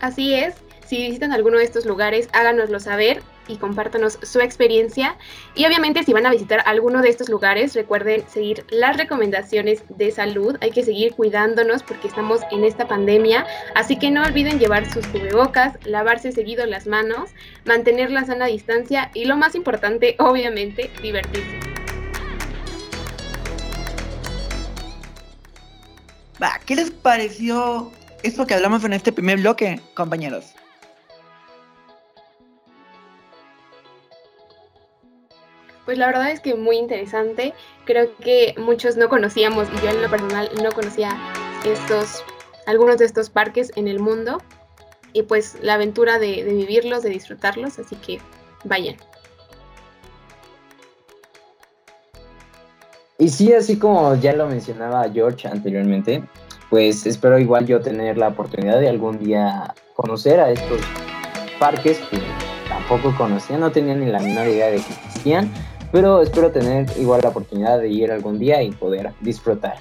Así 0.00 0.34
es, 0.34 0.54
si 0.86 0.98
visitan 0.98 1.32
alguno 1.32 1.56
de 1.56 1.64
estos 1.64 1.86
lugares, 1.86 2.28
háganoslo 2.32 2.78
saber 2.80 3.22
y 3.48 3.56
compártanos 3.56 4.18
su 4.22 4.40
experiencia. 4.40 5.16
Y 5.54 5.66
obviamente 5.66 6.02
si 6.02 6.12
van 6.12 6.26
a 6.26 6.30
visitar 6.30 6.62
alguno 6.66 7.02
de 7.02 7.08
estos 7.08 7.28
lugares, 7.28 7.74
recuerden 7.74 8.24
seguir 8.28 8.64
las 8.70 8.96
recomendaciones 8.96 9.82
de 9.88 10.10
salud. 10.10 10.56
Hay 10.60 10.70
que 10.70 10.84
seguir 10.84 11.14
cuidándonos 11.14 11.82
porque 11.82 12.08
estamos 12.08 12.40
en 12.50 12.64
esta 12.64 12.88
pandemia. 12.88 13.46
Así 13.74 13.98
que 13.98 14.10
no 14.10 14.22
olviden 14.22 14.58
llevar 14.58 14.90
sus 14.92 15.06
cubrebocas, 15.06 15.78
lavarse 15.84 16.32
seguido 16.32 16.66
las 16.66 16.86
manos, 16.86 17.30
mantener 17.64 18.10
la 18.10 18.24
sana 18.24 18.46
distancia 18.46 19.10
y 19.14 19.24
lo 19.24 19.36
más 19.36 19.54
importante, 19.54 20.16
obviamente, 20.18 20.90
divertirse. 21.02 21.74
¿qué 26.66 26.76
les 26.76 26.90
pareció 26.90 27.90
esto 28.22 28.46
que 28.46 28.54
hablamos 28.54 28.84
en 28.84 28.92
este 28.92 29.12
primer 29.12 29.38
bloque, 29.38 29.80
compañeros? 29.94 30.54
Pues 35.94 36.00
la 36.00 36.06
verdad 36.06 36.32
es 36.32 36.40
que 36.40 36.56
muy 36.56 36.76
interesante. 36.76 37.54
Creo 37.84 38.08
que 38.16 38.56
muchos 38.58 38.96
no 38.96 39.08
conocíamos, 39.08 39.68
y 39.72 39.84
yo 39.84 39.90
en 39.90 40.02
lo 40.02 40.10
personal 40.10 40.50
no 40.60 40.72
conocía 40.72 41.16
estos, 41.64 42.24
algunos 42.66 42.98
de 42.98 43.04
estos 43.04 43.30
parques 43.30 43.70
en 43.76 43.86
el 43.86 44.00
mundo. 44.00 44.42
Y 45.12 45.22
pues 45.22 45.56
la 45.62 45.74
aventura 45.74 46.18
de, 46.18 46.42
vivirlos, 46.42 47.04
de 47.04 47.10
disfrutarlos, 47.10 47.78
así 47.78 47.94
que 47.94 48.18
vayan. 48.64 48.96
Y 53.18 53.28
sí, 53.28 53.52
así 53.52 53.78
como 53.78 54.16
ya 54.16 54.32
lo 54.32 54.48
mencionaba 54.48 55.08
George 55.12 55.46
anteriormente, 55.46 56.24
pues 56.70 57.06
espero 57.06 57.38
igual 57.38 57.66
yo 57.66 57.80
tener 57.80 58.18
la 58.18 58.26
oportunidad 58.26 58.80
de 58.80 58.88
algún 58.88 59.20
día 59.20 59.72
conocer 59.94 60.40
a 60.40 60.50
estos 60.50 60.80
parques 61.60 62.00
que 62.10 62.18
tampoco 62.68 63.14
conocía, 63.16 63.58
no 63.58 63.70
tenía 63.70 63.94
ni 63.94 64.06
la 64.06 64.18
menor 64.18 64.48
idea 64.48 64.66
de 64.66 64.78
que 64.78 64.92
existían, 64.92 65.52
pero 65.94 66.20
espero 66.20 66.50
tener 66.50 66.88
igual 66.98 67.20
la 67.22 67.28
oportunidad 67.28 67.78
de 67.78 67.88
ir 67.88 68.10
algún 68.10 68.36
día 68.36 68.60
y 68.60 68.72
poder 68.72 69.12
disfrutar. 69.20 69.76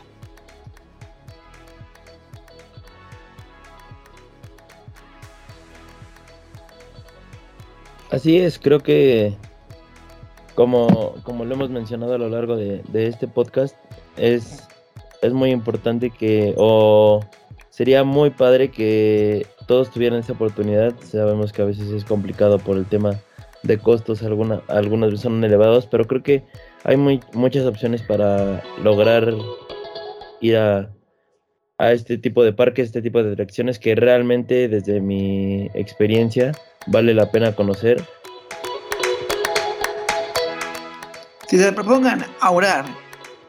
Así 8.12 8.38
es, 8.38 8.60
creo 8.60 8.82
que 8.82 9.36
como, 10.54 11.16
como 11.24 11.46
lo 11.46 11.56
hemos 11.56 11.72
mencionado 11.72 12.14
a 12.14 12.20
lo 12.20 12.30
largo 12.30 12.58
de, 12.58 12.84
de 12.90 13.08
este 13.08 13.28
podcast, 13.28 13.76
es, 14.16 14.68
es 15.24 15.34
muy 15.34 15.50
importante 15.50 16.12
que, 16.12 16.54
o 16.58 17.22
sería 17.72 18.04
muy 18.04 18.30
padre 18.30 18.70
que 18.70 19.48
todos 19.66 19.90
tuvieran 19.90 20.20
esa 20.20 20.34
oportunidad. 20.34 20.94
Sabemos 21.02 21.52
que 21.52 21.64
a 21.64 21.66
veces 21.66 21.90
es 21.90 22.06
complicado 22.06 22.60
por 22.60 22.78
el 22.78 22.86
tema 22.86 23.20
de 23.64 23.78
costos, 23.78 24.22
alguna, 24.24 24.62
algunas 24.68 25.10
veces 25.10 25.24
son 25.24 25.44
elevados, 25.44 25.88
pero 25.88 26.06
creo 26.06 26.22
que 26.22 26.44
hay 26.84 26.98
muy, 26.98 27.22
muchas 27.34 27.66
opciones 27.66 28.02
para 28.02 28.62
lograr 28.84 29.34
ir 30.42 30.58
a, 30.58 30.90
a 31.78 31.92
este 31.92 32.18
tipo 32.18 32.44
de 32.44 32.54
parques, 32.54 32.88
este 32.88 33.02
tipo 33.02 33.24
de 33.24 33.32
atracciones 33.32 33.80
que 33.80 33.96
realmente 33.96 34.68
desde 34.68 35.00
mi 35.00 35.70
experiencia 35.74 36.52
vale 36.88 37.14
la 37.14 37.32
pena 37.32 37.56
conocer. 37.56 38.04
Si 41.48 41.58
se 41.58 41.72
propongan 41.72 42.26
ahorrar, 42.42 42.86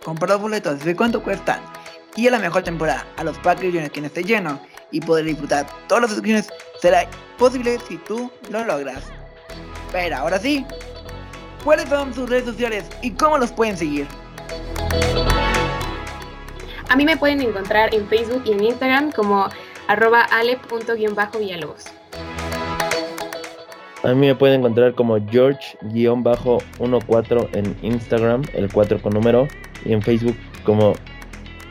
comprar 0.04 0.38
boletos, 0.38 0.84
de 0.84 0.94
cuánto 0.94 1.22
cuestan 1.22 1.60
y 2.16 2.28
a 2.28 2.30
la 2.30 2.38
mejor 2.38 2.62
temporada 2.62 3.06
a 3.16 3.24
los 3.24 3.36
parques 3.38 3.72
de 3.72 3.90
quien 3.90 4.04
esté 4.04 4.22
lleno 4.22 4.60
y 4.90 5.00
poder 5.00 5.24
disfrutar 5.24 5.66
todas 5.88 6.10
las 6.10 6.18
opciones 6.18 6.48
será 6.80 7.08
posible 7.38 7.78
si 7.88 7.96
tú 7.98 8.30
lo 8.50 8.64
logras. 8.64 9.23
Pero 9.94 10.16
ahora 10.16 10.38
sí, 10.40 10.66
¿cuáles 11.62 11.88
son 11.88 12.12
sus 12.12 12.28
redes 12.28 12.46
sociales 12.46 12.84
y 13.00 13.12
cómo 13.12 13.38
los 13.38 13.52
pueden 13.52 13.76
seguir? 13.76 14.08
A 16.88 16.96
mí 16.96 17.04
me 17.04 17.16
pueden 17.16 17.40
encontrar 17.40 17.94
en 17.94 18.08
Facebook 18.08 18.42
y 18.44 18.54
en 18.54 18.64
Instagram 18.64 19.12
como 19.12 19.48
arroba. 19.86 20.26
A 24.02 24.14
mí 24.14 24.26
me 24.26 24.34
pueden 24.34 24.58
encontrar 24.58 24.96
como 24.96 25.16
George-14 25.30 27.48
en 27.52 27.76
Instagram, 27.82 28.42
el 28.52 28.72
4 28.72 29.00
con 29.00 29.14
número, 29.14 29.46
y 29.84 29.92
en 29.92 30.02
Facebook 30.02 30.36
como 30.64 30.94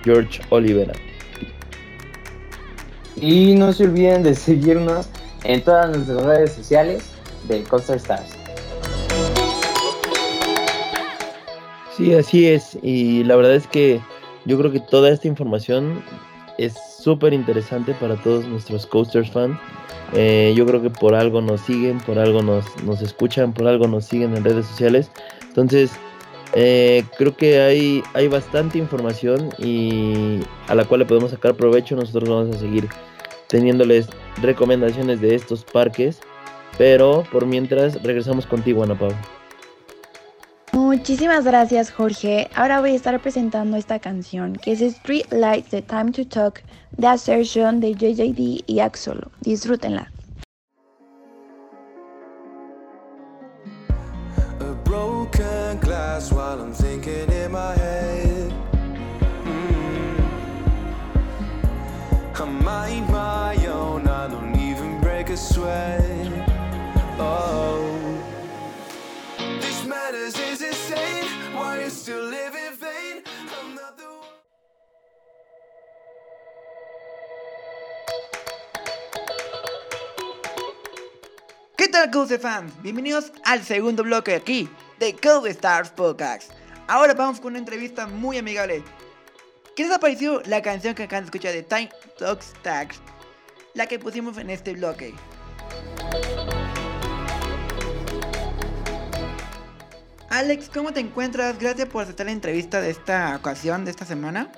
George 0.06 0.42
Olivera. 0.50 0.94
Y 3.18 3.56
no 3.56 3.74
se 3.74 3.84
olviden 3.84 4.24
de 4.24 4.34
seguirnos 4.34 5.10
en 5.44 5.62
todas 5.62 5.90
nuestras 5.90 6.24
redes 6.24 6.54
sociales 6.54 7.13
de 7.48 7.64
Coaster 7.64 7.98
Stars. 7.98 8.32
Sí, 11.96 12.14
así 12.14 12.48
es. 12.48 12.78
Y 12.82 13.24
la 13.24 13.36
verdad 13.36 13.56
es 13.56 13.68
que 13.68 14.02
yo 14.46 14.58
creo 14.58 14.72
que 14.72 14.80
toda 14.80 15.10
esta 15.10 15.28
información 15.28 16.04
es 16.58 16.74
súper 17.00 17.34
interesante 17.34 17.94
para 17.94 18.16
todos 18.16 18.46
nuestros 18.48 18.86
Coasters 18.86 19.30
fans. 19.30 19.58
Eh, 20.14 20.54
yo 20.56 20.66
creo 20.66 20.82
que 20.82 20.90
por 20.90 21.16
algo 21.16 21.42
nos 21.42 21.62
siguen, 21.62 22.00
por 22.00 22.20
algo 22.20 22.42
nos, 22.42 22.66
nos 22.84 23.02
escuchan, 23.02 23.54
por 23.54 23.68
algo 23.68 23.88
nos 23.88 24.06
siguen 24.06 24.36
en 24.36 24.44
redes 24.44 24.66
sociales. 24.66 25.12
Entonces, 25.48 25.92
eh, 26.56 27.04
creo 27.18 27.36
que 27.36 27.60
hay, 27.62 28.04
hay 28.14 28.28
bastante 28.28 28.78
información 28.78 29.50
y 29.58 30.40
a 30.68 30.76
la 30.76 30.86
cual 30.86 31.00
le 31.00 31.06
podemos 31.06 31.32
sacar 31.32 31.56
provecho. 31.56 31.96
Nosotros 31.96 32.30
vamos 32.30 32.56
a 32.56 32.60
seguir 32.60 32.88
teniéndoles 33.48 34.08
recomendaciones 34.42 35.22
de 35.22 35.36
estos 35.36 35.64
parques. 35.64 36.20
Pero 36.78 37.24
por 37.32 37.46
mientras, 37.46 38.02
regresamos 38.02 38.46
contigo, 38.46 38.84
Ana 38.84 38.98
Pau. 38.98 39.12
Muchísimas 40.74 41.44
gracias, 41.44 41.92
Jorge. 41.92 42.50
Ahora 42.56 42.80
voy 42.80 42.92
a 42.92 42.96
estar 42.96 43.20
presentando 43.20 43.78
esta 43.78 44.00
canción, 44.00 44.54
que 44.56 44.72
es 44.72 44.82
Street 44.82 45.26
Lights 45.32 45.70
The 45.70 45.82
Time 45.82 46.12
to 46.12 46.26
Talk, 46.26 46.62
de 46.98 47.08
Assertion 47.08 47.80
de 47.80 47.94
JJD 47.94 48.64
y 48.66 48.80
Axolo. 48.80 49.32
Disfrútenla. 49.42 50.12
A 54.60 54.74
broken 54.84 55.80
glass 55.80 56.32
while 56.32 56.60
I'm 56.60 56.74
thinking 56.74 57.32
in 57.32 57.52
my 57.52 57.76
head. 57.76 58.52
Mm. 59.46 60.20
I 62.36 62.46
mind 62.46 63.10
my 63.10 63.66
own, 63.68 64.08
I 64.08 64.28
don't 64.28 64.56
even 64.56 65.02
break 65.02 65.30
a 65.30 65.38
sweat. 65.38 66.03
¿Qué 81.78 81.88
tal, 81.90 82.10
Cause 82.10 82.40
fans? 82.40 82.74
Bienvenidos 82.82 83.32
al 83.44 83.64
segundo 83.64 84.04
bloque 84.04 84.34
aquí 84.34 84.68
de 85.00 85.16
Code 85.16 85.52
Stars 85.52 85.92
Podcast. 85.92 86.52
Ahora 86.88 87.14
vamos 87.14 87.40
con 87.40 87.52
una 87.52 87.60
entrevista 87.60 88.08
muy 88.08 88.38
amigable. 88.38 88.84
¿Qué 89.76 89.84
les 89.84 89.92
ha 89.92 90.00
parecido 90.00 90.42
la 90.46 90.62
canción 90.62 90.96
que 90.96 91.04
acaban 91.04 91.26
de 91.26 91.28
escuchar 91.28 91.54
de 91.54 91.64
Time 91.64 91.90
Talks 92.18 92.54
Tags? 92.64 93.00
La 93.76 93.86
que 93.86 94.00
pusimos 94.00 94.38
en 94.38 94.50
este 94.50 94.74
bloque. 94.74 95.14
Alex, 100.34 100.72
¿cómo 100.74 100.92
te 100.92 101.00
encuentras? 101.00 101.60
Gracias 101.60 101.88
por 101.90 102.02
aceptar 102.02 102.26
la 102.26 102.32
entrevista 102.32 102.82
de 102.82 102.90
esta 102.90 103.36
ocasión, 103.36 103.86
de 103.86 103.92
esta 103.92 104.04
semana. 104.04 104.52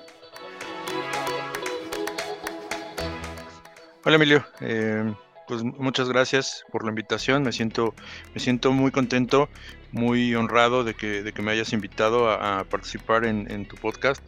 Hola 4.02 4.16
Emilio, 4.16 4.42
eh, 4.62 5.12
pues 5.46 5.62
muchas 5.62 6.08
gracias 6.08 6.64
por 6.72 6.82
la 6.82 6.88
invitación. 6.88 7.42
Me 7.42 7.52
siento, 7.52 7.94
me 8.32 8.40
siento 8.40 8.72
muy 8.72 8.90
contento, 8.90 9.50
muy 9.92 10.34
honrado 10.34 10.82
de 10.82 10.94
que, 10.94 11.22
de 11.22 11.34
que 11.34 11.42
me 11.42 11.52
hayas 11.52 11.74
invitado 11.74 12.30
a, 12.30 12.64
participar 12.64 13.26
en, 13.26 13.68
tu 13.68 13.76
podcast. 13.76 14.22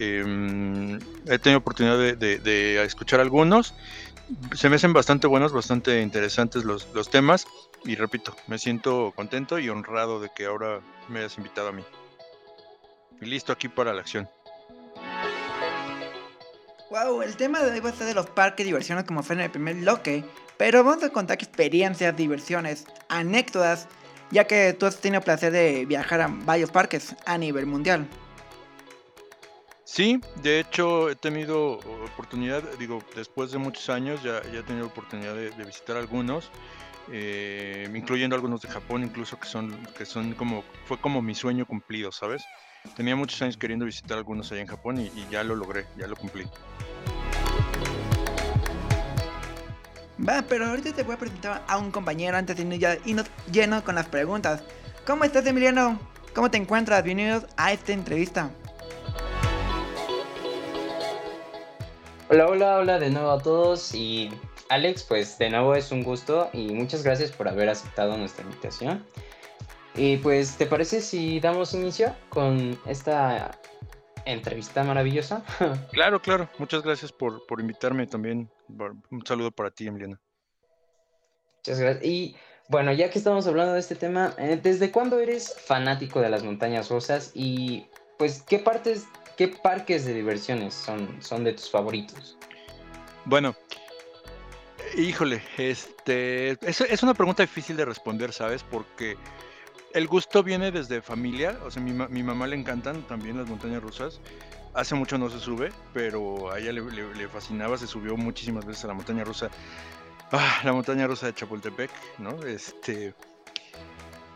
Eh, 0.00 0.98
he 1.26 1.38
tenido 1.38 1.58
oportunidad 1.58 1.98
de, 1.98 2.16
de, 2.16 2.82
escuchar 2.82 3.20
algunos. 3.20 3.74
Se 4.54 4.68
me 4.68 4.76
hacen 4.76 4.92
bastante 4.92 5.26
buenos, 5.26 5.52
bastante 5.52 6.02
interesantes 6.02 6.64
los, 6.64 6.88
los 6.94 7.10
temas. 7.10 7.46
Y 7.84 7.94
repito, 7.94 8.36
me 8.46 8.58
siento 8.58 9.12
contento 9.16 9.58
y 9.58 9.68
honrado 9.68 10.20
de 10.20 10.30
que 10.34 10.46
ahora 10.46 10.80
me 11.08 11.20
hayas 11.20 11.36
invitado 11.38 11.68
a 11.68 11.72
mí. 11.72 11.82
Y 13.20 13.26
listo 13.26 13.52
aquí 13.52 13.68
para 13.68 13.92
la 13.92 14.00
acción. 14.00 14.28
Wow, 16.90 17.22
el 17.22 17.36
tema 17.36 17.60
de 17.60 17.70
hoy 17.70 17.80
va 17.80 17.90
a 17.90 17.92
ser 17.92 18.08
de 18.08 18.14
los 18.14 18.26
parques 18.26 18.64
de 18.64 18.70
diversiones 18.70 19.04
como 19.04 19.22
fue 19.22 19.36
en 19.36 19.42
el 19.42 19.50
primer 19.50 19.76
bloque, 19.76 20.24
pero 20.56 20.82
vamos 20.82 21.04
a 21.04 21.10
contar 21.10 21.36
experiencias, 21.36 22.16
diversiones, 22.16 22.84
anécdotas, 23.08 23.86
ya 24.32 24.44
que 24.48 24.72
tú 24.72 24.86
has 24.86 24.96
tenido 24.96 25.22
placer 25.22 25.52
de 25.52 25.86
viajar 25.86 26.20
a 26.20 26.28
varios 26.28 26.72
parques 26.72 27.14
a 27.26 27.38
nivel 27.38 27.66
mundial. 27.66 28.08
Sí, 29.92 30.20
de 30.40 30.60
hecho 30.60 31.10
he 31.10 31.16
tenido 31.16 31.80
oportunidad, 32.04 32.62
digo, 32.78 33.02
después 33.16 33.50
de 33.50 33.58
muchos 33.58 33.90
años 33.90 34.22
ya, 34.22 34.40
ya 34.52 34.60
he 34.60 34.62
tenido 34.62 34.86
oportunidad 34.86 35.34
de, 35.34 35.50
visitar 35.64 35.96
algunos, 35.96 36.48
eh, 37.10 37.90
incluyendo 37.92 38.36
algunos 38.36 38.60
de 38.60 38.68
Japón 38.68 39.02
incluso 39.02 39.40
que 39.40 39.48
son, 39.48 39.76
que 39.98 40.06
son 40.06 40.34
como, 40.34 40.62
fue 40.84 40.96
como 41.00 41.20
mi 41.22 41.34
sueño 41.34 41.66
cumplido, 41.66 42.12
¿sabes? 42.12 42.44
Tenía 42.94 43.16
muchos 43.16 43.42
años 43.42 43.56
queriendo 43.56 43.84
visitar 43.84 44.16
algunos 44.16 44.52
allá 44.52 44.60
en 44.60 44.68
Japón 44.68 45.00
y, 45.00 45.10
ya 45.28 45.42
lo 45.42 45.56
logré, 45.56 45.86
ya 45.96 46.06
lo 46.06 46.14
cumplí. 46.14 46.46
Va, 50.24 50.42
pero 50.48 50.66
ahorita 50.66 50.92
te 50.92 51.02
voy 51.02 51.16
a 51.16 51.18
presentar 51.18 51.64
a 51.66 51.78
un 51.78 51.90
compañero 51.90 52.36
antes 52.36 52.56
de 52.56 52.98
irnos 53.06 53.26
lleno 53.50 53.82
con 53.82 53.96
las 53.96 54.06
preguntas. 54.06 54.62
¿Cómo 55.04 55.24
estás, 55.24 55.44
Emiliano? 55.46 55.98
¿Cómo 56.32 56.48
te 56.48 56.58
encuentras? 56.58 57.02
Bienvenidos 57.02 57.44
a 57.56 57.72
esta 57.72 57.92
entrevista. 57.92 58.52
Hola, 62.32 62.46
hola, 62.46 62.76
hola 62.76 62.98
de 63.00 63.10
nuevo 63.10 63.28
a 63.32 63.42
todos 63.42 63.92
y 63.92 64.30
Alex, 64.68 65.02
pues 65.02 65.36
de 65.38 65.50
nuevo 65.50 65.74
es 65.74 65.90
un 65.90 66.04
gusto 66.04 66.48
y 66.52 66.68
muchas 66.68 67.02
gracias 67.02 67.32
por 67.32 67.48
haber 67.48 67.68
aceptado 67.68 68.16
nuestra 68.16 68.44
invitación. 68.44 69.04
Y 69.96 70.16
pues, 70.18 70.56
¿te 70.56 70.66
parece 70.66 71.00
si 71.00 71.40
damos 71.40 71.74
inicio 71.74 72.14
con 72.28 72.78
esta 72.86 73.50
entrevista 74.26 74.84
maravillosa? 74.84 75.42
claro, 75.90 76.22
claro. 76.22 76.48
Muchas 76.58 76.84
gracias 76.84 77.10
por, 77.10 77.44
por 77.46 77.60
invitarme 77.60 78.06
también. 78.06 78.48
Un 79.10 79.26
saludo 79.26 79.50
para 79.50 79.72
ti, 79.72 79.88
Emiliano. 79.88 80.20
Muchas 81.56 81.80
gracias. 81.80 82.04
Y 82.04 82.36
bueno, 82.68 82.92
ya 82.92 83.10
que 83.10 83.18
estamos 83.18 83.48
hablando 83.48 83.72
de 83.72 83.80
este 83.80 83.96
tema, 83.96 84.34
eh, 84.38 84.56
¿desde 84.62 84.92
cuándo 84.92 85.18
eres 85.18 85.52
fanático 85.58 86.20
de 86.20 86.28
las 86.28 86.44
montañas 86.44 86.90
rusas? 86.90 87.32
Y 87.34 87.88
pues, 88.18 88.42
¿qué 88.42 88.60
partes, 88.60 89.08
qué 89.40 89.48
parques 89.48 90.04
de 90.04 90.12
diversiones 90.12 90.74
son, 90.74 91.16
son 91.22 91.44
de 91.44 91.54
tus 91.54 91.70
favoritos? 91.70 92.36
Bueno, 93.24 93.56
híjole, 94.98 95.42
este, 95.56 96.50
es, 96.60 96.82
es 96.82 97.02
una 97.02 97.14
pregunta 97.14 97.42
difícil 97.42 97.74
de 97.74 97.86
responder, 97.86 98.34
¿sabes? 98.34 98.62
Porque 98.62 99.16
el 99.94 100.06
gusto 100.08 100.42
viene 100.42 100.70
desde 100.70 101.00
familia, 101.00 101.58
o 101.64 101.70
sea, 101.70 101.82
mi, 101.82 101.92
mi, 101.92 102.22
mamá 102.22 102.48
le 102.48 102.56
encantan 102.56 103.00
también 103.04 103.38
las 103.38 103.48
montañas 103.48 103.82
rusas. 103.82 104.20
Hace 104.74 104.94
mucho 104.94 105.16
no 105.16 105.30
se 105.30 105.38
sube, 105.38 105.72
pero 105.94 106.52
a 106.52 106.58
ella 106.58 106.72
le, 106.72 107.28
fascinaba, 107.28 107.78
se 107.78 107.86
subió 107.86 108.18
muchísimas 108.18 108.66
veces 108.66 108.84
a 108.84 108.88
la 108.88 108.94
montaña 108.94 109.24
rusa. 109.24 109.48
Ah, 110.32 110.60
la 110.64 110.74
montaña 110.74 111.06
rusa 111.06 111.24
de 111.24 111.34
Chapultepec, 111.34 111.90
¿no? 112.18 112.42
Este. 112.42 113.14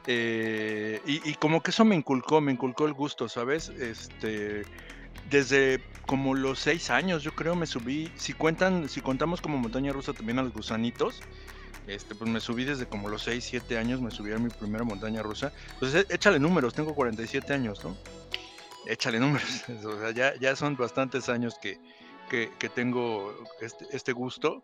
Eh, 0.07 0.99
y, 1.05 1.31
y, 1.31 1.35
como 1.35 1.63
que 1.63 1.73
eso 1.73 1.85
me 1.85 1.95
inculcó, 1.95 2.41
me 2.41 2.53
inculcó 2.53 2.87
el 2.87 2.95
gusto, 2.95 3.29
¿sabes? 3.29 3.69
Este. 3.69 4.65
Desde 5.31 5.83
como 6.07 6.35
los 6.35 6.59
seis 6.59 6.91
años, 6.91 7.23
yo 7.23 7.35
creo, 7.35 7.55
me 7.57 7.67
subí. 7.67 8.13
Si 8.17 8.33
cuentan, 8.33 8.89
si 8.89 9.01
contamos 9.01 9.41
como 9.41 9.59
montaña 9.59 9.93
rusa 9.93 10.13
también 10.13 10.39
a 10.39 10.43
los 10.43 10.53
gusanitos, 10.53 11.23
este, 11.87 12.15
pues 12.15 12.31
me 12.31 12.41
subí 12.41 12.65
desde 12.65 12.87
como 12.87 13.09
los 13.09 13.23
6, 13.23 13.45
7 13.45 13.77
años, 13.77 14.01
me 14.01 14.11
subí 14.11 14.33
a 14.33 14.39
mi 14.39 14.49
primera 14.49 14.85
montaña 14.85 15.23
rusa. 15.23 15.53
Entonces, 15.75 16.07
échale 16.09 16.39
números, 16.39 16.75
tengo 16.75 16.95
47 16.95 17.53
años, 17.53 17.85
¿no? 17.85 17.97
Échale 18.87 19.19
números, 19.19 19.65
o 19.85 19.99
sea, 19.99 20.11
ya, 20.11 20.35
ya 20.39 20.57
son 20.57 20.77
bastantes 20.77 21.29
años 21.29 21.59
que, 21.61 21.79
que, 22.31 22.51
que 22.59 22.69
tengo 22.69 23.35
este, 23.61 23.87
este, 23.93 24.13
gusto. 24.13 24.63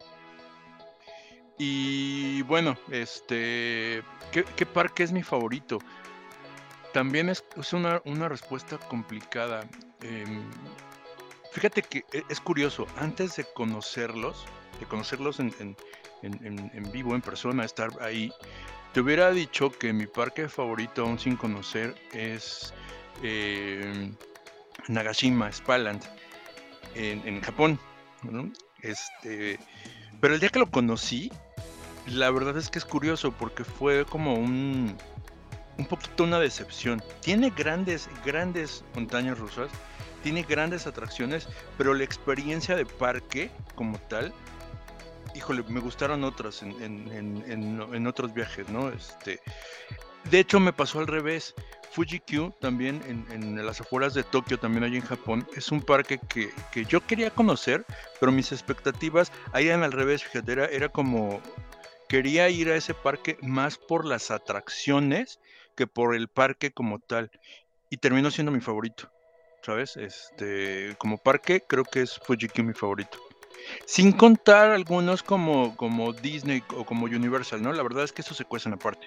Y 1.58 2.40
bueno, 2.42 2.78
este, 2.90 4.02
¿qué, 4.32 4.44
qué 4.56 4.64
parque 4.64 5.02
es 5.02 5.12
mi 5.12 5.22
favorito? 5.22 5.78
También 6.94 7.28
es, 7.28 7.44
es 7.56 7.72
una, 7.74 8.00
una, 8.06 8.30
respuesta 8.30 8.78
complicada. 8.78 9.68
Eh, 10.02 10.24
fíjate 11.52 11.82
que 11.82 12.04
e, 12.12 12.22
es 12.28 12.40
curioso, 12.40 12.86
antes 12.96 13.36
de 13.36 13.44
conocerlos, 13.44 14.46
de 14.78 14.86
conocerlos 14.86 15.40
en, 15.40 15.76
vivo, 16.92 17.14
en 17.14 17.20
persona, 17.20 17.64
estar 17.64 17.90
ahí, 18.00 18.32
te 18.92 19.00
hubiera 19.00 19.30
dicho 19.30 19.70
que 19.70 19.92
mi 19.92 20.06
parque 20.06 20.48
favorito, 20.48 21.02
aún 21.02 21.18
sin 21.18 21.36
conocer, 21.36 21.94
es 22.12 22.74
eh, 23.22 24.12
Nagashima, 24.88 25.52
Spaland, 25.52 26.02
en, 26.94 27.40
Japón. 27.40 27.78
Este, 28.82 29.58
pero 30.20 30.34
el 30.34 30.40
día 30.40 30.48
que 30.48 30.58
lo 30.58 30.70
conocí, 30.70 31.30
la 32.06 32.30
verdad 32.30 32.56
es 32.56 32.68
que 32.68 32.78
es 32.78 32.84
curioso 32.84 33.32
porque 33.32 33.64
fue 33.64 34.04
como 34.04 34.34
un, 34.34 34.96
un 35.78 35.87
poquito 35.87 36.24
una 36.24 36.38
decepción. 36.38 37.02
Tiene 37.20 37.50
grandes, 37.50 38.09
grandes 38.24 38.85
montañas 38.94 39.38
rusas, 39.38 39.70
tiene 40.22 40.42
grandes 40.42 40.87
atracciones, 40.87 41.48
pero 41.78 41.94
la 41.94 42.04
experiencia 42.04 42.76
de 42.76 42.87
parque 42.87 43.50
como 43.74 43.98
tal 43.98 44.33
híjole, 45.35 45.62
me 45.68 45.80
gustaron 45.80 46.24
otras 46.24 46.62
en, 46.62 46.72
en, 46.83 47.44
en, 47.46 47.94
en, 47.94 48.06
otros 48.06 48.35
viajes, 48.35 48.68
¿no? 48.68 48.88
Este, 48.88 49.40
de 50.24 50.38
hecho, 50.40 50.61
me 50.61 50.72
pasó 50.72 51.00
al 51.00 51.06
revés. 51.06 51.54
Fuji 51.92 52.20
Q, 52.20 52.54
también 52.61 53.02
en, 53.30 53.66
las 53.66 53.80
afueras 53.80 54.14
de 54.14 54.22
Tokio, 54.22 54.59
también 54.59 54.85
allí 54.85 54.98
en 54.98 55.02
Japón, 55.04 55.44
es 55.56 55.72
un 55.72 55.83
parque 55.83 56.20
que, 56.28 56.50
que, 56.70 56.85
yo 56.85 57.04
quería 57.04 57.30
conocer, 57.30 57.85
pero 58.20 58.30
mis 58.30 58.52
expectativas 58.52 59.33
ahí 59.52 59.66
eran 59.66 59.83
al 59.83 59.90
revés, 59.90 60.22
fíjate, 60.22 60.52
era, 60.52 60.66
era 60.66 60.88
como, 60.88 61.40
quería 62.09 62.48
ir 62.48 62.68
a 62.68 62.76
ese 62.76 62.94
parque 62.94 63.38
más 63.42 63.76
por 63.76 64.06
las 64.06 64.30
atracciones 64.30 65.40
que 65.80 65.86
por 65.86 66.14
el 66.14 66.28
parque 66.28 66.72
como 66.72 66.98
tal. 66.98 67.30
Y 67.88 67.96
terminó 67.96 68.30
siendo 68.30 68.52
mi 68.52 68.60
favorito, 68.60 69.10
¿sabes? 69.62 69.96
Este, 69.96 70.94
como 70.98 71.16
parque, 71.16 71.62
creo 71.66 71.84
que 71.84 72.02
es 72.02 72.18
Fuji 72.18 72.48
Q 72.48 72.62
mi 72.62 72.74
favorito. 72.74 73.16
Sin 73.86 74.12
contar 74.12 74.72
algunos 74.72 75.22
como, 75.22 75.74
como 75.78 76.12
Disney 76.12 76.62
o 76.76 76.84
como 76.84 77.06
Universal, 77.06 77.62
¿no? 77.62 77.72
La 77.72 77.82
verdad 77.82 78.04
es 78.04 78.12
que 78.12 78.20
eso 78.20 78.34
se 78.34 78.44
cuecen 78.44 78.74
aparte. 78.74 79.06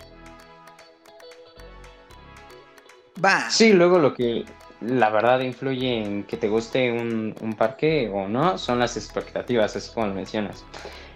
Va. 3.24 3.52
Sí, 3.52 3.72
luego 3.72 4.00
lo 4.00 4.16
que 4.16 4.44
la 4.82 5.12
verdad 5.12 5.42
influye 5.42 6.04
en 6.04 6.24
que 6.24 6.38
te 6.38 6.50
guste 6.50 6.92
un, 6.92 7.36
un 7.40 7.54
parque 7.54 8.10
o 8.12 8.28
no 8.28 8.58
son 8.58 8.80
las 8.80 8.98
expectativas, 8.98 9.76
así 9.76 9.94
como 9.94 10.08
lo 10.08 10.16
mencionas. 10.16 10.66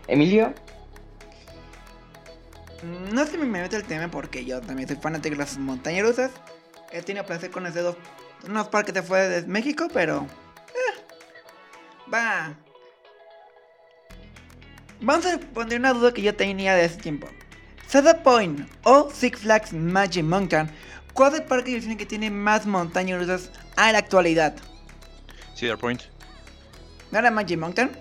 Emilio. 0.08 0.54
No 2.84 3.26
sé 3.26 3.32
si 3.32 3.38
me 3.38 3.46
mete 3.46 3.76
el 3.76 3.84
tema 3.84 4.10
porque 4.10 4.46
yo 4.46 4.62
también 4.62 4.88
soy 4.88 4.98
fanático 4.98 5.36
de 5.36 5.40
las 5.40 5.58
montañas 5.58 6.06
rusas. 6.06 6.32
He 6.92 7.02
tenido 7.02 7.26
placer 7.26 7.52
con 7.52 7.66
ese 7.66 7.82
dos, 7.82 7.98
unos 8.46 8.68
parques 8.70 8.94
de 8.94 9.02
fuera 9.02 9.28
de 9.28 9.48
México, 9.48 9.88
pero... 9.94 10.26
Eh, 10.70 12.12
va, 12.14 12.56
Vamos 15.00 15.26
a 15.28 15.38
responder 15.38 15.80
una 15.80 15.94
duda 15.94 16.12
que 16.12 16.22
yo 16.22 16.36
tenía 16.36 16.76
de 16.76 16.86
ese 16.86 16.98
tiempo. 16.98 17.28
Cedar 17.88 18.24
Point 18.24 18.68
o 18.84 19.10
Six 19.12 19.40
Flags 19.40 19.74
Magic 19.74 20.24
Mountain, 20.24 20.70
¿cuál 21.14 21.34
es 21.34 21.40
el 21.40 21.46
parque 21.46 21.80
de 21.80 21.98
que 21.98 22.06
tiene 22.06 22.32
más 22.32 22.66
montañas 22.66 23.20
rusas 23.20 23.52
a 23.76 23.92
la 23.92 24.00
actualidad? 24.00 24.56
Cedar 25.56 25.78
Point. 25.78 26.02
¿No 27.12 27.20
era 27.20 27.32
Magic 27.32 27.60
Mountain? 27.60 27.92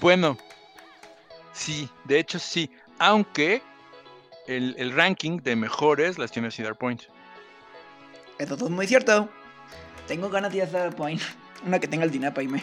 Bueno, 0.00 0.36
sí, 1.52 1.88
de 2.04 2.20
hecho 2.20 2.38
sí. 2.38 2.70
Aunque 2.98 3.62
el, 4.46 4.74
el 4.78 4.92
ranking 4.92 5.38
de 5.38 5.56
mejores 5.56 6.18
las 6.18 6.30
tiene 6.30 6.50
Cedar 6.50 6.76
Point. 6.76 7.02
Eso 8.38 8.54
es 8.54 8.70
muy 8.70 8.86
cierto. 8.86 9.28
Tengo 10.06 10.28
ganas 10.30 10.50
de 10.52 10.58
ir 10.58 10.62
a 10.64 10.66
Cedar 10.66 10.94
Point. 10.94 11.20
Una 11.64 11.78
que 11.78 11.88
tenga 11.88 12.04
el 12.04 12.20
para 12.32 12.42
irme. 12.42 12.62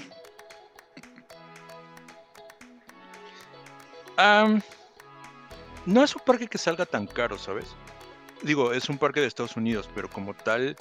Am, 4.17 4.61
no 5.85 6.03
es 6.03 6.13
un 6.13 6.21
parque 6.25 6.47
que 6.47 6.57
salga 6.57 6.85
tan 6.85 7.07
caro, 7.07 7.37
¿sabes? 7.37 7.67
Digo, 8.41 8.73
es 8.73 8.89
un 8.89 8.97
parque 8.97 9.21
de 9.21 9.27
Estados 9.27 9.55
Unidos, 9.55 9.89
pero 9.95 10.09
como 10.09 10.33
tal, 10.33 10.75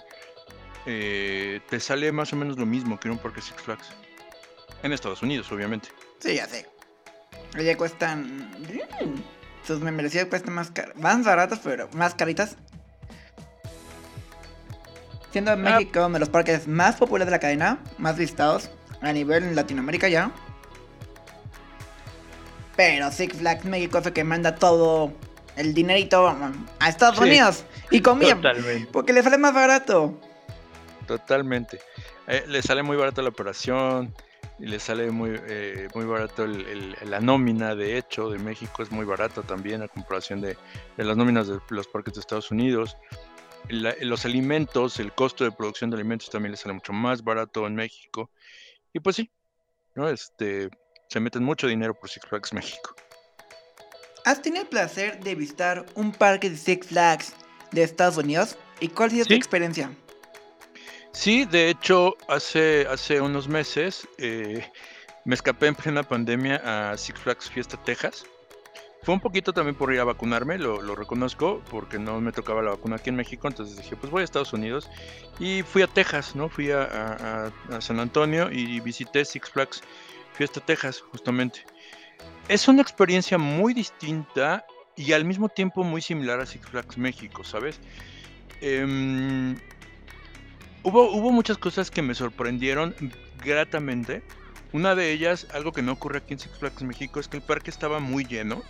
eh, 0.86 1.60
te 1.68 1.78
sale 1.78 2.10
más 2.10 2.32
o 2.32 2.36
menos 2.36 2.58
lo 2.58 2.66
mismo 2.66 2.98
que 2.98 3.08
un 3.08 3.18
parque 3.18 3.40
Six 3.40 3.62
Flags. 3.62 3.90
En 4.82 4.92
Estados 4.92 5.22
Unidos, 5.22 5.50
obviamente. 5.52 5.88
Sí, 6.18 6.34
ya 6.34 6.46
sé. 6.46 6.66
Allá 7.54 7.76
cuestan. 7.76 8.50
mm, 8.60 9.37
Sus 9.68 9.80
membresías 9.80 10.24
cuestan 10.24 10.54
más 10.54 10.70
caras. 10.70 10.96
Más 10.96 11.22
baratas, 11.22 11.60
pero 11.62 11.90
más 11.92 12.14
caritas. 12.14 12.56
Siendo 15.30 15.54
México 15.58 16.06
uno 16.06 16.14
de 16.14 16.20
los 16.20 16.30
parques 16.30 16.66
más 16.66 16.96
populares 16.96 17.26
de 17.26 17.32
la 17.32 17.38
cadena, 17.38 17.78
más 17.98 18.16
visitados 18.16 18.70
a 19.02 19.12
nivel 19.12 19.54
Latinoamérica 19.54 20.08
ya. 20.08 20.30
Pero 22.76 23.12
Six 23.12 23.36
Flags 23.36 23.66
México 23.66 23.98
es 23.98 24.06
el 24.06 24.14
que 24.14 24.24
manda 24.24 24.54
todo 24.54 25.12
el 25.56 25.74
dinerito 25.74 26.26
a 26.80 26.88
Estados 26.88 27.16
Sí. 27.18 27.24
Unidos. 27.24 27.64
Y 27.90 28.00
comía, 28.00 28.36
Totalmente. 28.36 28.88
porque 28.90 29.12
le 29.12 29.22
sale 29.22 29.36
más 29.36 29.52
barato. 29.52 30.18
Totalmente. 31.06 31.78
Eh, 32.26 32.44
le 32.46 32.62
sale 32.62 32.82
muy 32.82 32.96
barato 32.96 33.20
la 33.20 33.28
operación 33.28 34.14
y 34.58 34.66
le 34.66 34.80
sale 34.80 35.10
muy, 35.10 35.30
eh, 35.48 35.88
muy 35.94 36.04
barato 36.04 36.44
el- 36.44 36.66
el- 36.66 36.96
la 37.10 37.20
nómina, 37.20 37.74
de 37.74 37.96
hecho, 37.96 38.28
de 38.30 38.38
México 38.38 38.82
es 38.82 38.90
muy 38.90 39.04
barata 39.04 39.42
también 39.42 39.82
a 39.82 39.88
comparación 39.88 40.40
de, 40.40 40.56
de 40.96 41.04
las 41.04 41.16
nóminas 41.16 41.46
de 41.46 41.60
los 41.70 41.86
parques 41.86 42.14
de 42.14 42.20
Estados 42.20 42.50
Unidos. 42.50 42.96
La- 43.68 43.94
los 44.00 44.24
alimentos, 44.24 44.98
el 44.98 45.12
costo 45.12 45.44
de 45.44 45.52
producción 45.52 45.90
de 45.90 45.96
alimentos 45.96 46.30
también 46.30 46.52
le 46.52 46.56
sale 46.56 46.72
mucho 46.74 46.92
más 46.92 47.22
barato 47.22 47.66
en 47.66 47.74
México. 47.74 48.30
Y 48.92 49.00
pues 49.00 49.16
sí, 49.16 49.30
¿no? 49.94 50.08
Este, 50.08 50.70
se 51.08 51.20
meten 51.20 51.44
mucho 51.44 51.66
dinero 51.66 51.94
por 51.94 52.08
Six 52.08 52.26
Flags 52.26 52.52
México. 52.52 52.94
¿Has 54.24 54.42
tenido 54.42 54.62
el 54.62 54.68
placer 54.68 55.20
de 55.20 55.34
visitar 55.34 55.86
un 55.94 56.12
parque 56.12 56.50
de 56.50 56.56
Six 56.56 56.88
Flags 56.88 57.32
de 57.70 57.82
Estados 57.82 58.16
Unidos? 58.16 58.56
¿Y 58.80 58.88
cuál 58.88 59.08
ha 59.08 59.12
sido 59.12 59.24
tu 59.26 59.30
Sí. 59.34 59.36
experiencia? 59.36 59.90
Sí, 61.18 61.46
de 61.46 61.68
hecho, 61.68 62.16
hace, 62.28 62.86
hace 62.88 63.20
unos 63.20 63.48
meses 63.48 64.06
eh, 64.18 64.64
me 65.24 65.34
escapé 65.34 65.66
en 65.66 65.74
plena 65.74 66.04
pandemia 66.04 66.62
a 66.92 66.96
Six 66.96 67.18
Flags 67.18 67.50
Fiesta 67.50 67.76
Texas. 67.82 68.24
Fue 69.02 69.14
un 69.16 69.20
poquito 69.20 69.52
también 69.52 69.74
por 69.74 69.92
ir 69.92 69.98
a 69.98 70.04
vacunarme, 70.04 70.58
lo, 70.58 70.80
lo 70.80 70.94
reconozco, 70.94 71.60
porque 71.72 71.98
no 71.98 72.20
me 72.20 72.30
tocaba 72.30 72.62
la 72.62 72.70
vacuna 72.70 72.96
aquí 72.96 73.10
en 73.10 73.16
México, 73.16 73.48
entonces 73.48 73.76
dije, 73.76 73.96
pues 73.96 74.12
voy 74.12 74.20
a 74.20 74.24
Estados 74.24 74.52
Unidos. 74.52 74.88
Y 75.40 75.62
fui 75.64 75.82
a 75.82 75.88
Texas, 75.88 76.36
¿no? 76.36 76.48
Fui 76.48 76.70
a, 76.70 76.84
a- 76.84 77.52
a- 77.72 77.80
San 77.80 77.98
Antonio 77.98 78.48
y 78.52 78.78
visité 78.78 79.24
Six 79.24 79.50
Flags 79.50 79.82
Fiesta 80.34 80.60
Texas, 80.60 81.00
justamente. 81.00 81.64
Es 82.48 82.68
una 82.68 82.80
experiencia 82.80 83.38
muy 83.38 83.74
distinta 83.74 84.64
y 84.94 85.12
al 85.14 85.24
mismo 85.24 85.48
tiempo 85.48 85.82
muy 85.82 86.00
similar 86.00 86.38
a 86.38 86.46
Six 86.46 86.68
Flags 86.68 86.96
México, 86.96 87.42
¿sabes? 87.42 87.80
Em, 88.60 89.56
Hubo, 90.82 91.10
hubo 91.10 91.32
muchas 91.32 91.58
cosas 91.58 91.90
que 91.90 92.02
me 92.02 92.14
sorprendieron 92.14 92.94
gratamente. 93.44 94.22
Una 94.72 94.94
de 94.94 95.12
ellas, 95.12 95.46
algo 95.52 95.72
que 95.72 95.82
no 95.82 95.92
ocurre 95.92 96.18
aquí 96.18 96.34
en 96.34 96.40
Six 96.40 96.58
Flags 96.58 96.82
México, 96.82 97.20
es 97.20 97.28
que 97.28 97.38
el 97.38 97.42
parque 97.42 97.70
estaba 97.70 98.00
muy 98.00 98.24
lleno. 98.24 98.62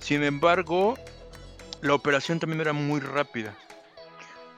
Sin 0.00 0.22
embargo, 0.22 0.96
la 1.82 1.94
operación 1.94 2.38
también 2.38 2.60
era 2.60 2.72
muy 2.72 3.00
rápida. 3.00 3.56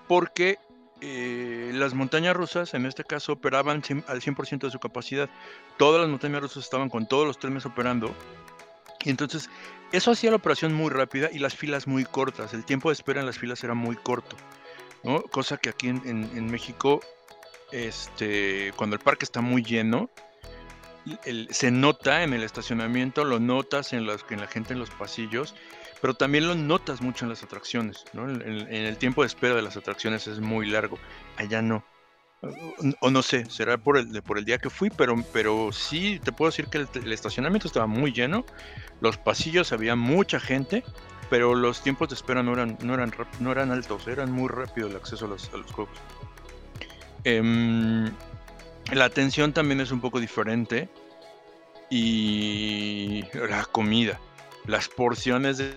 Porque 0.09 0.59
eh, 1.00 1.70
las 1.74 1.94
montañas 1.94 2.37
rusas, 2.37 2.74
en 2.74 2.87
este 2.87 3.05
caso, 3.05 3.33
operaban 3.33 3.83
al 4.07 4.20
100% 4.20 4.61
de 4.61 4.70
su 4.70 4.78
capacidad. 4.78 5.31
Todas 5.78 6.00
las 6.00 6.11
montañas 6.11 6.42
rusas 6.42 6.64
estaban 6.64 6.88
con 6.88 7.07
todos 7.07 7.26
los 7.26 7.38
trenes 7.38 7.64
operando. 7.64 8.14
Y 9.05 9.11
entonces, 9.11 9.50
eso 9.92 10.11
hacía 10.11 10.31
la 10.31 10.37
operación 10.37 10.74
muy 10.74 10.90
rápida 10.90 11.28
y 11.33 11.38
las 11.38 11.55
filas 11.55 11.87
muy 11.87 12.05
cortas. 12.05 12.55
El 12.55 12.64
tiempo 12.64 12.88
de 12.88 12.94
espera 12.94 13.20
en 13.20 13.26
las 13.26 13.38
filas 13.38 13.62
era 13.62 13.74
muy 13.74 13.96
corto. 13.96 14.37
¿No? 15.05 15.23
Cosa 15.23 15.57
que 15.57 15.71
aquí 15.71 15.88
en, 15.88 16.03
en- 16.05 16.31
en 16.37 16.47
México, 16.51 17.01
este, 17.71 18.73
cuando 18.77 18.97
el 18.97 19.03
parque 19.03 19.25
está 19.25 19.41
muy 19.41 19.62
lleno, 19.62 20.11
se 21.51 21.71
nota 21.71 22.23
en 22.23 22.33
el 22.33 22.43
estacionamiento, 22.45 23.25
lo 23.25 23.41
notas 23.41 23.93
en, 23.93 24.09
en 24.09 24.41
la 24.41 24.47
gente 24.47 24.73
en 24.73 24.79
los 24.79 24.91
pasillos, 24.91 25.55
pero 26.01 26.15
también 26.15 26.47
lo 26.47 26.55
notas 26.55 27.01
mucho 27.01 27.25
en 27.25 27.29
las 27.31 27.43
atracciones, 27.43 28.05
¿no? 28.12 28.31
En, 28.31 28.41
el 28.43 28.97
tiempo 28.99 29.23
de 29.23 29.27
espera 29.27 29.55
de 29.55 29.62
las 29.62 29.77
atracciones 29.77 30.27
es 30.27 30.38
muy 30.41 30.67
largo, 30.67 30.99
allá 31.37 31.62
no. 31.62 31.85
O, 33.01 33.11
no 33.11 33.23
sé, 33.23 33.49
será 33.51 33.79
por 33.79 33.97
el, 33.97 34.23
por 34.23 34.37
el 34.38 34.45
día 34.45 34.59
que 34.59 34.69
fui, 34.69 34.91
pero, 34.91 35.15
pero 35.33 35.71
sí 35.73 36.21
te 36.23 36.33
puedo 36.33 36.51
decir 36.51 36.67
que 36.67 36.79
el 36.79 37.12
estacionamiento 37.12 37.69
estaba 37.69 37.87
muy 37.87 38.12
lleno, 38.12 38.45
los 39.01 39.17
pasillos 39.17 39.73
había 39.73 39.95
mucha 39.95 40.41
gente, 40.41 40.83
pero 41.33 41.55
los 41.55 41.81
tiempos 41.81 42.11
de 42.11 42.14
espera 42.14 42.42
no 42.42 42.53
eran, 42.53 42.77
no 42.83 42.92
eran, 42.92 43.11
no 43.40 43.53
eran 43.53 43.71
altos, 43.71 44.07
eran 44.07 44.31
muy 44.31 44.49
rápido 44.49 44.88
el 44.88 44.97
acceso 44.97 45.25
a 45.25 45.29
los, 45.29 45.49
a 45.55 45.57
los 45.57 45.73
juegos. 45.73 45.99
Em, 47.25 48.12
la 48.92 49.07
atención 49.07 49.55
también 49.55 49.81
es 49.81 49.92
un 49.92 50.03
poco 50.03 50.21
diferente 50.21 50.90
y 51.88 53.25
la 53.33 53.64
comida, 53.64 54.21
las 54.66 54.90
porciones 54.90 55.57
de... 55.57 55.75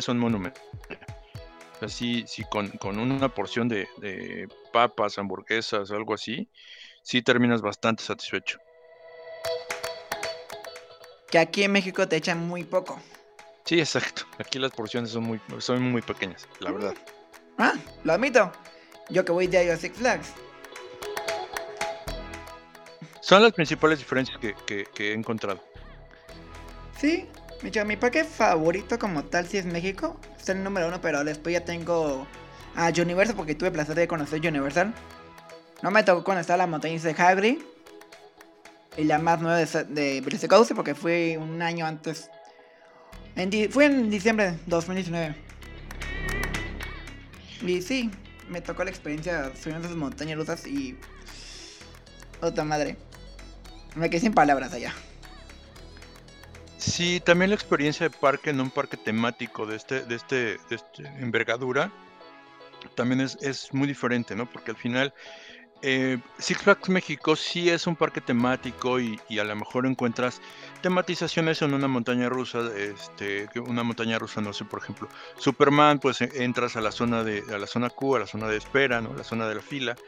son 0.00 0.18
monumentos. 0.18 0.60
Así, 1.80 2.24
si 2.26 2.42
con, 2.42 2.68
con 2.78 2.98
una 2.98 3.28
porción 3.28 3.68
de, 3.68 3.86
de 3.98 4.48
papas, 4.72 5.18
hamburguesas, 5.18 5.92
algo 5.92 6.14
así, 6.14 6.48
sí 7.02 7.22
terminas 7.22 7.60
bastante 7.62 8.02
satisfecho. 8.02 8.58
Que 11.30 11.38
aquí 11.38 11.62
en 11.64 11.72
México 11.72 12.06
te 12.08 12.16
echan 12.16 12.46
muy 12.46 12.64
poco. 12.64 13.00
Sí, 13.64 13.78
exacto. 13.80 14.24
Aquí 14.38 14.58
las 14.58 14.72
porciones 14.72 15.10
son 15.10 15.24
muy, 15.24 15.40
son 15.58 15.82
muy 15.82 16.02
pequeñas, 16.02 16.46
la 16.60 16.72
verdad. 16.72 16.94
Ah, 17.58 17.74
lo 18.04 18.12
admito. 18.12 18.52
Yo 19.08 19.24
que 19.24 19.32
voy 19.32 19.46
diario 19.46 19.72
a 19.72 19.76
Six 19.76 19.96
Flags. 19.98 20.32
Son 23.20 23.42
las 23.42 23.52
principales 23.52 23.98
diferencias 23.98 24.38
que, 24.38 24.54
que- 24.66 24.84
que 24.94 25.10
he 25.10 25.14
encontrado. 25.14 25.60
Sí, 26.98 27.26
mi, 27.62 27.96
parque 27.96 28.24
favorito 28.24 28.98
como 28.98 29.24
tal 29.24 29.46
sí 29.46 29.56
es 29.58 29.64
México. 29.64 30.18
Es 30.38 30.48
el 30.48 30.62
número 30.64 30.88
uno, 30.88 31.00
pero 31.00 31.22
después 31.24 31.52
ya 31.52 31.64
tengo 31.64 32.26
a 32.74 32.88
Universal 32.88 33.36
porque 33.36 33.54
tuve 33.54 33.68
el 33.68 33.72
placer 33.74 33.94
de 33.94 34.08
conocer 34.08 34.40
Universal. 34.46 34.92
No 35.82 35.90
me 35.90 36.04
tocó 36.04 36.22
conocer 36.22 36.56
la 36.56 36.66
montaña 36.66 36.98
de 36.98 37.10
Hagrid. 37.10 37.58
Y 38.96 39.04
la 39.04 39.18
más 39.18 39.40
nueva 39.40 39.56
de, 39.56 39.84
de 39.84 40.20
Velocicoaster 40.20 40.76
porque 40.76 40.94
fui 40.94 41.36
un 41.36 41.60
año 41.62 41.86
antes. 41.86 42.30
En 43.36 43.50
fue 43.70 43.86
en 43.86 44.10
diciembre 44.10 44.52
de 44.52 44.58
2019. 44.66 45.34
Y 47.62 47.80
sí, 47.80 48.10
me 48.48 48.60
tocó 48.60 48.84
la 48.84 48.90
experiencia 48.90 49.50
subiendo 49.56 49.86
esas 49.86 49.96
montañas 49.96 50.36
rusas 50.36 50.66
y... 50.66 50.98
Otra 52.40 52.64
madre. 52.64 52.96
Me 53.94 54.10
quedé 54.10 54.20
sin 54.20 54.34
palabras 54.34 54.72
allá. 54.72 54.92
Sí, 56.76 57.20
también 57.24 57.50
la 57.50 57.54
experiencia 57.54 58.08
de 58.08 58.14
parque 58.14 58.50
en 58.50 58.60
un 58.60 58.70
parque 58.70 58.96
temático 58.96 59.64
de 59.64 59.76
este, 59.76 60.02
de 60.02 60.16
este, 60.16 60.36
de 60.68 60.76
este 60.76 61.06
envergadura 61.20 61.92
también 62.96 63.20
es, 63.20 63.38
es 63.40 63.72
muy 63.72 63.86
diferente, 63.86 64.34
¿no? 64.34 64.50
Porque 64.50 64.72
al 64.72 64.76
final 64.76 65.14
eh, 65.82 66.18
Six 66.38 66.62
Flags 66.62 66.88
México 66.88 67.36
sí 67.36 67.68
es 67.70 67.86
un 67.86 67.96
parque 67.96 68.20
temático 68.20 69.00
y, 69.00 69.20
a 69.38 69.44
lo 69.44 69.56
mejor 69.56 69.86
encuentras 69.86 70.40
tematizaciones 70.80 71.60
en 71.62 71.74
una 71.74 71.88
montaña 71.88 72.28
rusa, 72.28 72.60
este, 72.76 73.48
una 73.60 73.82
montaña 73.82 74.18
rusa, 74.18 74.40
no 74.40 74.52
sé, 74.52 74.64
por 74.64 74.80
ejemplo, 74.80 75.10
Superman, 75.36 75.98
pues 76.00 76.20
e- 76.20 76.44
entras 76.44 76.76
a 76.76 76.80
la 76.80 76.92
zona 76.92 77.24
de, 77.24 77.44
a 77.54 77.58
la 77.58 77.66
zona 77.66 77.90
Q, 77.90 78.16
a 78.16 78.20
la 78.20 78.26
zona 78.26 78.48
de 78.48 78.56
espera, 78.58 79.00
¿no? 79.00 79.14
La 79.14 79.24
zona 79.24 79.48
de 79.48 79.54
la 79.56 79.62
fila. 79.62 79.98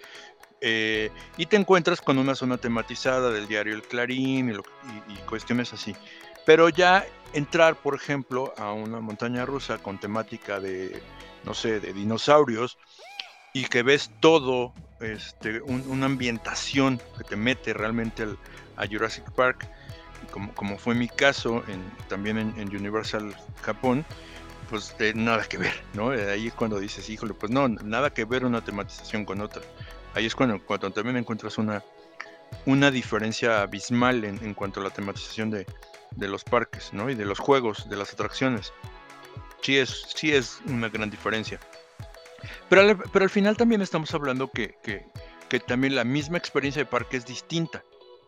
eh, 0.61 1.13
y 1.37 1.47
te 1.47 1.57
encuentras 1.57 2.01
con 2.03 2.19
una 2.19 2.35
zona 2.35 2.59
tematizada 2.59 3.31
del 3.31 3.47
diario 3.49 3.75
El 3.75 3.85
Clarín 3.87 4.49
y, 4.51 4.53
lo- 4.55 4.65
y 5.09 5.19
cuestiones 5.27 5.73
así. 5.73 5.97
Pero 6.47 6.69
ya 6.69 7.07
entrar, 7.33 7.81
por 7.83 7.95
ejemplo, 7.95 8.55
a 8.57 8.73
una 8.73 9.01
montaña 9.01 9.45
rusa 9.47 9.79
con 9.79 9.99
temática 9.99 10.61
de, 10.61 11.03
no 11.43 11.55
sé, 11.55 11.81
de 11.81 11.93
dinosaurios 11.93 12.79
y 13.55 13.65
que 13.65 13.83
ves 13.83 14.11
todo, 14.21 14.75
este, 15.01 15.63
un- 15.63 15.87
una 15.89 16.07
ambientación 16.07 17.01
que 17.17 17.25
te 17.25 17.37
mete 17.37 17.73
realmente 17.73 18.25
al- 18.25 18.39
a 18.77 18.87
Jurassic 18.87 19.31
Park, 19.33 19.67
como, 20.31 20.53
como 20.55 20.77
fue 20.77 20.95
mi 20.95 21.09
caso 21.09 21.63
en, 21.69 21.91
también 22.09 22.37
en, 22.39 22.59
en 22.59 22.75
Universal 22.77 23.35
Japón, 23.63 24.05
pues 24.69 24.95
eh, 24.99 25.13
nada 25.15 25.45
que 25.45 25.57
ver, 25.59 25.73
¿no? 25.95 26.13
Eh, 26.13 26.31
Ahí 26.33 26.49
es 26.49 26.55
cuando 26.55 26.81
dices, 26.81 27.09
híjole, 27.09 27.33
pues 27.35 27.53
no, 27.53 27.69
nada 27.69 28.11
que 28.11 28.25
ver 28.25 28.45
una 28.45 28.63
tematización 28.65 29.25
con 29.25 29.41
otra. 29.41 29.63
Ahí 30.15 30.27
es 30.27 30.35
cuando, 30.35 30.61
cuando 30.65 30.91
también 30.91 31.17
encuentras 31.17 31.57
una, 31.59 31.83
una 32.67 32.91
diferencia 32.91 33.63
abismal 33.63 34.25
en, 34.25 34.43
en 34.43 34.55
cuanto 34.55 34.81
a 34.81 34.85
la 34.85 34.91
tematización 34.91 35.51
de, 35.51 35.67
de 36.13 36.29
los 36.29 36.43
parques, 36.43 36.93
¿no? 36.93 37.09
Y 37.11 37.15
de 37.15 37.25
los 37.27 37.39
juegos, 37.39 37.89
de 37.89 37.97
las 37.97 38.13
atracciones. 38.13 38.73
Sí 39.63 39.77
es, 39.79 40.07
sí 40.15 40.33
es 40.33 40.61
una 40.67 40.89
gran 40.89 41.11
diferencia. 41.11 41.61
Pero 42.69 42.99
al, 43.25 43.31
final 43.31 43.57
también 43.57 43.83
estamos 43.83 44.13
hablando 44.15 44.51
que, 44.51 44.75
también 45.67 45.95
la 45.95 46.05
misma 46.05 46.39
experiencia 46.39 46.83
de 46.83 46.87
parque 46.87 47.17
es 47.17 47.27
distinta. 47.27 47.85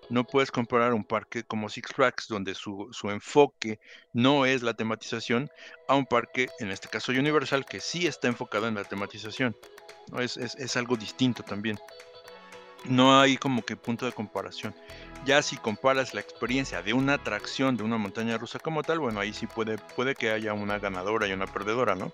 No 0.09 0.24
puedes 0.24 0.52
comparar 0.52 0.94
un 0.94 1.02
parque 1.02 1.42
como 1.42 1.68
Six 1.68 1.92
Flags, 1.92 2.29
donde 2.29 2.55
su, 2.55 2.88
enfoque 3.05 3.81
no 4.12 4.46
es 4.46 4.62
la 4.62 4.74
tematización, 4.74 5.50
a 5.88 5.96
un 5.96 6.07
parque, 6.07 6.48
en 6.61 6.70
este 6.70 6.88
caso 6.88 7.11
Universal, 7.11 7.66
que 7.66 7.81
sí 7.81 8.07
está 8.07 8.29
enfocado 8.29 8.68
en 8.68 8.76
la 8.76 8.85
tematización. 8.85 9.57
¿no? 10.12 10.20
Es, 10.20 10.37
es, 10.37 10.55
es 10.55 10.76
algo 10.76 10.96
distinto 10.96 11.42
también. 11.42 11.79
No 12.85 13.18
hay 13.20 13.37
como 13.37 13.64
que 13.64 13.74
punto 13.74 14.07
de 14.07 14.12
comparación. 14.12 14.74
Ya 15.24 15.42
si 15.42 15.57
comparas 15.57 16.14
la 16.14 16.20
experiencia 16.20 16.83
de 16.83 16.92
una 16.92 17.14
atracción 17.14 17.76
de 17.76 17.83
una 17.83 17.96
montaña 17.96 18.38
rusa 18.38 18.61
como 18.61 18.85
tal, 18.85 19.00
bueno, 19.00 19.18
ahí 19.18 19.33
sí 19.33 19.48
puede, 19.48 19.76
puede 19.79 20.14
que 20.14 20.31
haya 20.31 20.52
una 20.52 20.79
ganadora 20.79 21.26
y 21.26 21.33
una 21.33 21.46
perdedora, 21.46 21.96
¿no? 21.96 22.12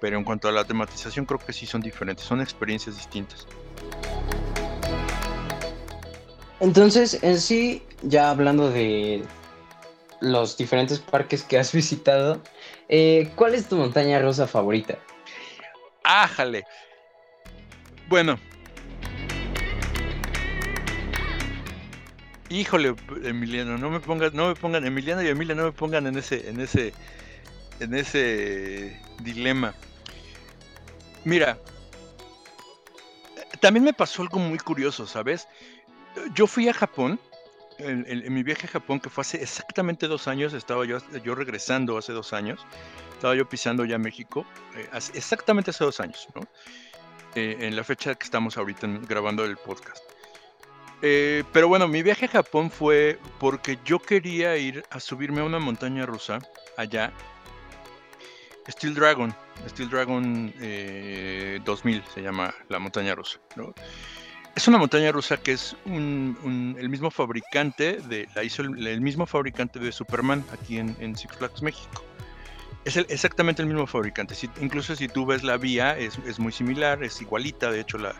Pero 0.00 0.18
en 0.18 0.24
cuanto 0.24 0.48
a 0.48 0.52
la 0.52 0.64
tematización, 0.64 1.24
creo 1.24 1.38
que 1.38 1.52
sí 1.52 1.66
son 1.66 1.80
diferentes, 1.80 2.24
son 2.24 2.40
experiencias 2.40 2.96
distintas. 2.96 3.46
Entonces, 6.60 7.22
en 7.22 7.40
sí, 7.40 7.82
ya 8.02 8.30
hablando 8.30 8.70
de 8.70 9.24
los 10.20 10.56
diferentes 10.56 10.98
parques 10.98 11.42
que 11.42 11.58
has 11.58 11.72
visitado, 11.72 12.40
eh, 12.88 13.30
¿cuál 13.36 13.54
es 13.54 13.68
tu 13.68 13.76
montaña 13.76 14.18
rusa 14.20 14.46
favorita? 14.46 14.98
¡Ájale! 16.04 16.64
Bueno. 18.08 18.38
Híjole, 22.48 22.94
Emiliano, 23.24 23.76
no 23.76 23.90
me 23.90 23.98
pongas, 23.98 24.32
no 24.32 24.46
me 24.46 24.54
pongan, 24.54 24.86
Emiliano 24.86 25.20
y 25.20 25.26
Emilia 25.26 25.56
no 25.56 25.64
me 25.64 25.72
pongan 25.72 26.06
en 26.06 26.16
ese, 26.16 26.48
en 26.48 26.60
ese, 26.60 26.92
en 27.80 27.92
ese 27.92 29.00
dilema. 29.22 29.74
Mira, 31.24 31.58
también 33.60 33.84
me 33.84 33.92
pasó 33.92 34.22
algo 34.22 34.38
muy 34.38 34.58
curioso, 34.58 35.06
¿sabes? 35.06 35.48
Yo 36.34 36.46
fui 36.46 36.68
a 36.68 36.74
Japón, 36.74 37.18
en, 37.78 38.32
mi 38.32 38.42
viaje 38.42 38.66
a 38.66 38.70
Japón, 38.70 39.00
que 39.00 39.10
fue 39.10 39.22
hace 39.22 39.42
exactamente 39.42 40.06
dos 40.08 40.28
años, 40.28 40.54
estaba 40.54 40.84
yo, 40.84 40.98
yo 41.22 41.34
regresando 41.34 41.98
hace 41.98 42.12
dos 42.12 42.32
años, 42.32 42.64
estaba 43.12 43.34
yo 43.34 43.48
pisando 43.48 43.84
ya 43.84 43.98
México, 43.98 44.46
eh, 44.76 44.88
exactamente 45.14 45.70
hace 45.70 45.84
dos 45.84 46.00
años, 46.00 46.26
¿no? 46.34 46.42
Eh, 47.34 47.56
en 47.60 47.76
la 47.76 47.84
fecha 47.84 48.14
que 48.14 48.24
estamos 48.24 48.56
ahorita 48.56 48.86
grabando 49.06 49.44
el 49.44 49.56
podcast. 49.56 50.02
Eh, 51.02 51.44
pero 51.52 51.68
bueno, 51.68 51.86
mi 51.86 52.02
viaje 52.02 52.24
a 52.24 52.28
Japón 52.28 52.70
fue 52.70 53.18
porque 53.38 53.78
yo 53.84 53.98
quería 53.98 54.56
ir 54.56 54.82
a 54.90 55.00
subirme 55.00 55.40
a 55.40 55.44
una 55.44 55.58
montaña 55.58 56.06
rusa 56.06 56.38
allá, 56.78 57.12
Steel 58.68 58.94
Dragon, 58.94 59.34
Steel 59.68 59.88
Dragon 59.88 60.52
eh, 60.60 61.60
2000 61.64 62.02
se 62.12 62.22
llama 62.22 62.54
la 62.68 62.78
montaña 62.78 63.14
rusa. 63.14 63.38
Es 64.54 64.66
una 64.68 64.78
montaña 64.78 65.12
rusa 65.12 65.36
que 65.36 65.52
es 65.52 65.76
el 65.84 66.88
mismo 66.88 67.10
fabricante 67.10 67.98
de 68.08 68.28
la 68.34 68.42
hizo 68.42 68.62
el, 68.62 69.00
mismo 69.00 69.26
fabricante 69.26 69.78
de 69.78 69.92
Superman 69.92 70.44
aquí 70.52 70.78
en, 70.78 70.96
en 70.98 71.16
Six 71.16 71.36
Flags 71.36 71.62
México. 71.62 72.02
Es 72.84 72.96
exactamente 72.96 73.62
el 73.62 73.68
mismo 73.68 73.86
fabricante. 73.86 74.36
Incluso 74.60 74.94
si 74.94 75.08
tú 75.08 75.26
ves 75.26 75.42
la 75.42 75.56
vía, 75.56 75.98
es, 75.98 76.38
muy 76.38 76.52
similar, 76.52 77.02
es 77.02 77.20
igualita. 77.20 77.70
De 77.70 77.80
hecho, 77.80 77.98
la, 77.98 78.14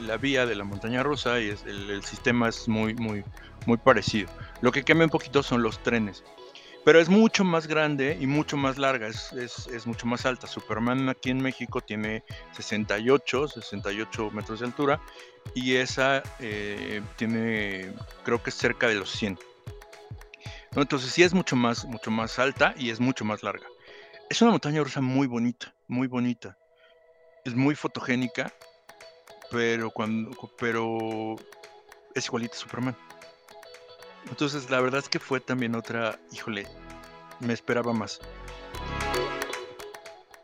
la 0.00 0.16
vía 0.16 0.44
de 0.44 0.56
la 0.56 0.64
montaña 0.64 1.04
rusa 1.04 1.40
y 1.40 1.50
el, 1.66 1.90
el, 1.90 2.02
sistema 2.02 2.48
es 2.48 2.66
muy, 2.66 2.94
muy, 2.94 3.24
muy 3.66 3.76
parecido. 3.76 4.28
Lo 4.60 4.72
que 4.72 4.82
cambia 4.82 5.04
un 5.04 5.10
poquito 5.10 5.42
son 5.44 5.62
los 5.62 5.80
trenes. 5.84 6.24
Pero 6.84 6.98
es 6.98 7.08
mucho 7.08 7.44
más 7.44 7.68
grande 7.68 8.16
y 8.20 8.26
mucho 8.26 8.56
más 8.56 8.76
larga, 8.76 9.06
es, 9.06 9.32
es, 9.34 9.68
es 9.68 9.86
mucho 9.86 10.06
más 10.06 10.26
alta. 10.26 10.48
Superman 10.48 11.08
aquí 11.08 11.30
en 11.30 11.40
México 11.40 11.80
tiene 11.80 12.24
68, 12.52 13.48
68 13.48 14.30
metros 14.32 14.60
de 14.60 14.66
altura 14.66 15.00
y 15.54 15.76
esa 15.76 16.22
eh, 16.40 17.00
tiene, 17.16 17.92
creo 18.24 18.42
que 18.42 18.50
es 18.50 18.56
cerca 18.56 18.88
de 18.88 18.96
los 18.96 19.10
100. 19.12 19.38
¿No? 20.74 20.82
Entonces 20.82 21.12
sí 21.12 21.22
es 21.22 21.34
mucho 21.34 21.54
más, 21.54 21.84
mucho 21.84 22.10
más 22.10 22.38
alta 22.38 22.74
y 22.76 22.90
es 22.90 22.98
mucho 22.98 23.24
más 23.24 23.42
larga. 23.44 23.66
Es 24.28 24.42
una 24.42 24.50
montaña 24.50 24.82
rusa 24.82 25.00
muy 25.00 25.26
bonita, 25.26 25.74
muy 25.86 26.08
bonita. 26.08 26.56
Es 27.44 27.54
muy 27.54 27.74
fotogénica, 27.74 28.52
pero 29.50 29.90
cuando, 29.90 30.30
pero 30.58 31.36
es 32.14 32.26
igualita 32.26 32.56
a 32.56 32.58
Superman. 32.58 32.96
Entonces 34.28 34.70
la 34.70 34.80
verdad 34.80 35.00
es 35.00 35.08
que 35.08 35.18
fue 35.18 35.40
también 35.40 35.74
otra, 35.74 36.18
híjole, 36.32 36.66
me 37.40 37.52
esperaba 37.52 37.92
más. 37.92 38.20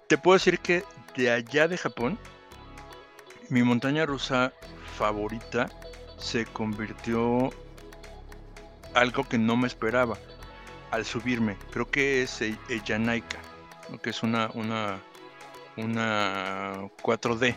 Te 0.08 0.18
puedo 0.18 0.34
decir 0.34 0.58
que 0.60 0.84
de 1.16 1.30
allá 1.30 1.68
de 1.68 1.76
Japón, 1.76 2.18
mi 3.50 3.62
montaña 3.62 4.06
rusa 4.06 4.52
favorita 4.96 5.68
se 6.18 6.44
convirtió 6.46 7.50
algo 8.94 9.24
que 9.24 9.38
no 9.38 9.56
me 9.56 9.66
esperaba 9.66 10.18
al 10.90 11.04
subirme. 11.04 11.56
Creo 11.70 11.90
que 11.90 12.22
es 12.22 12.40
Yanaika, 12.84 13.38
¿no? 13.90 13.98
que 13.98 14.10
es 14.10 14.22
una, 14.22 14.50
una, 14.54 14.98
una 15.76 16.88
4D. 17.02 17.54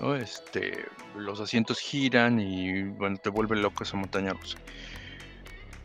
¿no? 0.00 0.14
Este, 0.14 0.86
los 1.16 1.40
asientos 1.40 1.78
giran 1.80 2.40
y 2.40 2.84
bueno, 2.84 3.16
te 3.18 3.30
vuelve 3.30 3.56
loco 3.56 3.84
esa 3.84 3.96
montaña 3.96 4.32
rusa. 4.32 4.58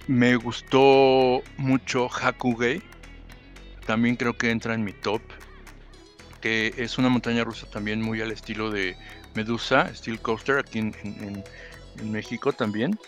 Me 0.08 0.36
gustó 0.36 1.42
mucho 1.56 2.10
Hakugei. 2.10 2.82
También 3.86 4.18
creo 4.18 4.38
que 4.38 4.52
entra 4.52 4.74
en 4.74 4.84
mi 4.84 4.92
top. 4.92 5.22
Que 6.42 6.74
es 6.78 6.98
una 6.98 7.08
montaña 7.08 7.46
rusa 7.46 7.70
también 7.70 8.02
muy 8.02 8.20
al 8.20 8.32
estilo 8.32 8.70
de 8.70 8.98
Medusa, 9.34 9.90
Steel 9.96 10.20
Coaster, 10.20 10.60
aquí 10.60 10.80
en, 10.80 11.44
México 12.04 12.52
también. 12.52 13.00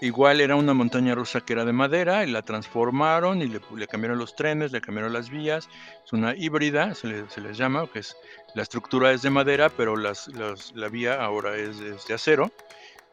Igual 0.00 0.40
era 0.40 0.54
una 0.54 0.74
montaña 0.74 1.14
rusa 1.14 1.40
que 1.40 1.54
era 1.54 1.64
de 1.64 1.72
madera 1.72 2.24
y 2.24 2.30
la 2.30 2.42
transformaron 2.42 3.42
y 3.42 3.48
le, 3.48 3.86
cambiaron 3.88 4.18
los 4.18 4.36
trenes, 4.36 4.70
le 4.70 4.80
cambiaron 4.80 5.12
las 5.12 5.30
vías. 5.30 5.68
Es 6.04 6.12
una 6.12 6.36
híbrida, 6.36 6.94
se, 6.94 7.08
le, 7.08 7.30
se 7.30 7.40
les 7.40 7.56
llama, 7.56 7.88
que 7.90 8.00
es 8.00 8.16
la 8.54 8.62
estructura 8.62 9.10
es 9.12 9.22
de 9.22 9.30
madera, 9.30 9.70
pero 9.70 9.96
la 9.96 10.88
vía 10.88 11.20
ahora 11.20 11.56
es 11.56 11.78
de 11.80 12.14
acero. 12.14 12.52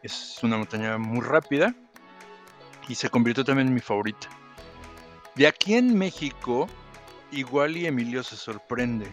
Es 0.04 0.38
una 0.44 0.58
montaña 0.58 1.00
muy 1.00 1.22
rápida 1.22 1.74
y 2.88 2.96
se 2.96 3.10
convirtió 3.10 3.44
también 3.44 3.68
en 3.68 3.74
mi 3.74 3.80
favorita. 3.80 4.28
De 5.36 5.48
aquí 5.48 5.76
en 5.76 5.98
México, 5.98 6.68
igual 7.32 7.78
y 7.78 7.86
Emilio 7.86 8.24
se 8.24 8.36
sorprende, 8.36 9.08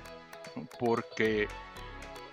porque 0.79 1.49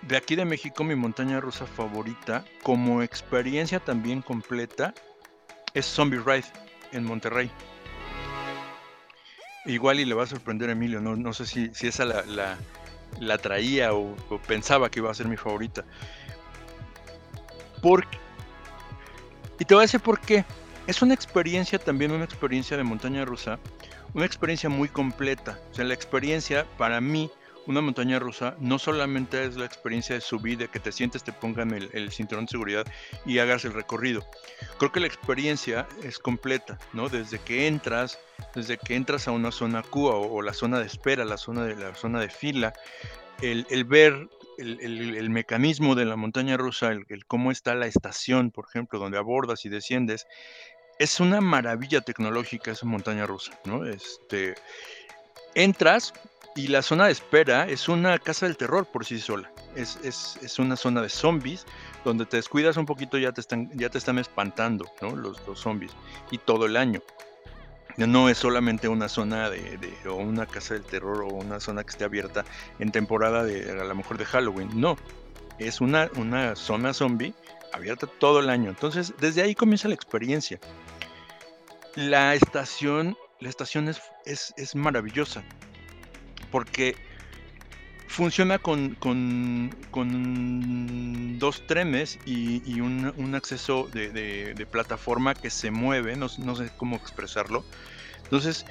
de 0.02 0.16
aquí 0.16 0.36
de 0.36 0.44
México 0.44 0.84
mi 0.84 0.94
montaña 0.94 1.40
rusa 1.40 1.66
favorita, 1.66 2.44
como 2.62 3.02
experiencia 3.02 3.80
también 3.80 4.22
completa, 4.22 4.94
es 5.74 5.86
Zombie 5.86 6.20
Ride 6.20 6.46
en 6.92 7.04
Monterrey. 7.04 7.50
Igual 9.66 10.00
y 10.00 10.04
le 10.04 10.14
va 10.14 10.24
a 10.24 10.26
sorprender 10.26 10.68
a 10.68 10.72
Emilio, 10.72 11.00
no, 11.00 11.16
no 11.16 11.32
sé 11.32 11.46
si, 11.46 11.74
si 11.74 11.88
esa 11.88 12.04
la, 12.04 12.56
la, 13.18 13.38
traía 13.38 13.94
o, 13.94 14.14
o, 14.30 14.38
pensaba 14.38 14.90
que 14.90 15.00
iba 15.00 15.10
a 15.10 15.14
ser 15.14 15.26
mi 15.26 15.36
favorita. 15.36 15.84
Porque... 17.82 18.18
Y 19.58 19.64
te 19.64 19.74
voy 19.74 19.82
a 19.82 19.86
decir 19.86 20.00
por 20.00 20.20
qué 20.20 20.44
es 20.86 21.02
una 21.02 21.14
experiencia 21.14 21.78
también, 21.78 22.12
una 22.12 22.24
experiencia 22.24 22.76
de 22.76 22.84
montaña 22.84 23.24
rusa, 23.24 23.58
una 24.14 24.24
experiencia 24.24 24.68
muy 24.68 24.88
completa. 24.88 25.58
O 25.72 25.74
sea, 25.74 25.84
la 25.84 25.94
experiencia 25.94 26.66
para 26.78 27.00
mí, 27.00 27.30
una 27.66 27.80
montaña 27.80 28.20
rusa, 28.20 28.54
no 28.60 28.78
solamente 28.78 29.44
es 29.44 29.56
la 29.56 29.66
experiencia 29.66 30.14
de 30.14 30.20
subir, 30.20 30.58
de 30.58 30.68
que 30.68 30.78
te 30.78 30.92
sientes, 30.92 31.24
te 31.24 31.32
pongan 31.32 31.72
el, 31.72 31.90
el, 31.92 32.12
cinturón 32.12 32.44
de 32.44 32.52
seguridad 32.52 32.86
y 33.24 33.38
hagas 33.38 33.64
el 33.64 33.72
recorrido. 33.72 34.24
Creo 34.78 34.92
que 34.92 35.00
la 35.00 35.08
experiencia 35.08 35.88
es 36.04 36.20
completa, 36.20 36.78
¿no? 36.92 37.08
Desde 37.08 37.40
que 37.40 37.66
entras, 37.66 38.20
desde 38.54 38.78
que 38.78 38.94
entras 38.94 39.26
a 39.26 39.32
una 39.32 39.50
zona 39.50 39.82
Q 39.82 40.06
o, 40.06 40.32
o 40.32 40.42
la 40.42 40.52
zona 40.52 40.78
de 40.78 40.86
espera, 40.86 41.24
la 41.24 41.36
zona 41.36 41.64
de, 41.64 41.74
la 41.74 41.94
zona 41.96 42.20
de 42.20 42.28
fila, 42.28 42.72
el, 43.42 43.66
el 43.70 43.84
ver 43.84 44.28
el, 44.58 45.16
el, 45.16 45.30
mecanismo 45.30 45.94
de 45.94 46.04
la 46.04 46.16
montaña 46.16 46.56
rusa, 46.56 46.90
el, 46.90 47.26
cómo 47.26 47.50
está 47.50 47.74
la 47.74 47.86
estación, 47.86 48.50
por 48.50 48.66
ejemplo, 48.68 48.98
donde 48.98 49.18
abordas 49.18 49.64
y 49.64 49.68
desciendes, 49.68 50.26
es 50.98 51.20
una 51.20 51.40
maravilla 51.40 52.00
tecnológica 52.00 52.70
esa 52.70 52.86
montaña 52.86 53.26
rusa, 53.26 53.52
¿no? 53.64 53.84
Este, 53.84 54.54
entras 55.54 56.12
y 56.54 56.68
la 56.68 56.80
zona 56.82 57.06
de 57.06 57.12
espera 57.12 57.68
es 57.68 57.88
una 57.88 58.18
casa 58.18 58.46
del 58.46 58.56
terror 58.56 58.86
por 58.86 59.04
sí 59.04 59.20
sola. 59.20 59.50
Es, 59.74 59.98
es, 60.02 60.38
es 60.42 60.58
una 60.58 60.74
zona 60.74 61.02
de 61.02 61.10
zombies 61.10 61.66
donde 62.02 62.24
te 62.24 62.38
descuidas 62.38 62.78
un 62.78 62.86
poquito 62.86 63.18
ya 63.18 63.32
te 63.32 63.42
están, 63.42 63.70
ya 63.74 63.90
te 63.90 63.98
están 63.98 64.18
espantando, 64.18 64.86
¿no? 65.02 65.14
Los, 65.14 65.46
los 65.46 65.60
zombies. 65.60 65.92
Y 66.30 66.38
todo 66.38 66.64
el 66.64 66.76
año. 66.76 67.02
No 67.98 68.28
es 68.28 68.38
solamente 68.38 68.88
una 68.88 69.08
zona 69.08 69.48
de, 69.48 69.78
de, 69.78 70.08
o 70.08 70.16
una 70.16 70.46
casa 70.46 70.74
del 70.74 70.82
terror 70.84 71.22
o 71.22 71.28
una 71.28 71.60
zona 71.60 71.82
que 71.82 71.90
esté 71.90 72.04
abierta 72.04 72.44
en 72.78 72.90
temporada 72.90 73.42
de 73.42 73.70
a 73.70 73.84
lo 73.84 73.94
mejor 73.94 74.18
de 74.18 74.24
Halloween. 74.24 74.68
No. 74.78 74.96
Es 75.58 75.80
una, 75.80 76.10
una 76.16 76.56
zona 76.56 76.92
zombie 76.92 77.34
abierta 77.72 78.06
todo 78.06 78.40
el 78.40 78.50
año. 78.50 78.70
Entonces, 78.70 79.14
desde 79.20 79.42
ahí 79.42 79.54
comienza 79.54 79.88
la 79.88 79.94
experiencia. 79.94 80.58
La 81.94 82.34
estación, 82.34 83.16
la 83.40 83.48
estación 83.48 83.88
es, 83.88 84.00
es, 84.56 84.74
maravillosa 84.74 85.42
porque 86.50 86.96
funciona 88.06 88.58
con, 88.58 88.94
con, 88.94 89.70
dos 91.38 91.66
trenes 91.66 92.18
y, 92.24 92.80
un, 92.80 93.34
acceso 93.34 93.88
de 93.92 94.66
plataforma 94.70 95.34
que 95.34 95.50
se 95.50 95.70
mueve, 95.70 96.16
no, 96.16 96.26
no 96.38 96.56
sé 96.56 96.70
cómo 96.76 96.96
expresarlo. 96.96 97.64
Entonces, 98.24 98.66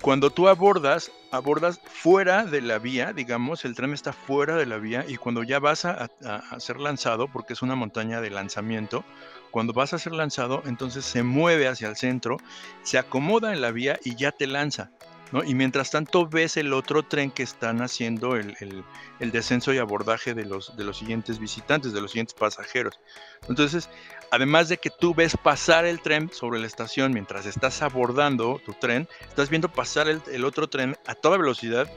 cuando 0.00 0.30
tú 0.30 0.48
abordas, 0.48 1.10
abordas 1.36 1.80
fuera 1.84 2.44
de 2.44 2.60
la 2.60 2.78
vía, 2.78 3.12
digamos, 3.12 3.64
el 3.64 3.74
tren 3.74 3.92
está 3.92 4.12
fuera 4.12 4.56
de 4.56 4.66
la 4.66 4.78
vía 4.78 5.04
y 5.06 5.16
cuando 5.16 5.42
ya 5.42 5.58
vas 5.58 5.84
a, 5.84 6.10
a- 6.24 6.60
ser 6.60 6.80
lanzado, 6.80 7.28
porque 7.28 7.52
es 7.52 7.62
una 7.62 7.74
montaña 7.74 8.20
de 8.20 8.30
lanzamiento, 8.30 9.04
cuando 9.50 9.72
vas 9.72 9.92
a 9.92 9.98
ser 9.98 10.12
lanzado, 10.12 10.62
entonces 10.66 11.04
se 11.04 11.22
mueve 11.22 11.68
hacia 11.68 11.88
el 11.88 11.96
centro, 11.96 12.36
se 12.82 12.98
acomoda 12.98 13.52
en 13.52 13.60
la 13.60 13.70
vía 13.70 13.98
y 14.04 14.16
ya 14.16 14.32
te 14.32 14.46
lanza. 14.46 14.90
¿No? 15.32 15.42
Y 15.44 15.54
mientras 15.54 15.90
tanto 15.90 16.26
ves 16.26 16.56
el 16.56 16.72
otro 16.72 17.02
tren 17.02 17.30
que 17.30 17.42
están 17.42 17.82
haciendo 17.82 18.36
el, 18.36 18.56
el- 18.60 18.84
el 19.18 19.30
descenso 19.32 19.72
y 19.72 19.78
abordaje 19.78 20.34
de 20.34 20.44
los, 20.44 20.76
de 20.76 20.84
los 20.84 20.98
siguientes 20.98 21.38
visitantes, 21.38 21.92
de 21.92 22.00
los 22.00 22.10
siguientes 22.12 22.34
pasajeros. 22.34 23.00
Entonces, 23.48 23.88
además 24.30 24.68
de 24.68 24.76
que 24.76 24.90
tú 24.90 25.14
ves 25.14 25.36
pasar 25.36 25.84
el 25.84 26.00
tren 26.00 26.30
sobre 26.32 26.60
la 26.60 26.66
estación 26.66 27.12
mientras 27.12 27.46
estás 27.46 27.82
abordando 27.82 28.60
tu 28.64 28.72
tren, 28.74 29.08
estás 29.28 29.48
viendo 29.50 29.68
pasar 29.68 30.08
el, 30.08 30.20
el 30.32 30.44
otro 30.44 30.68
tren 30.68 30.96
a 31.06 31.14
toda 31.14 31.38
velocidad. 31.38 31.88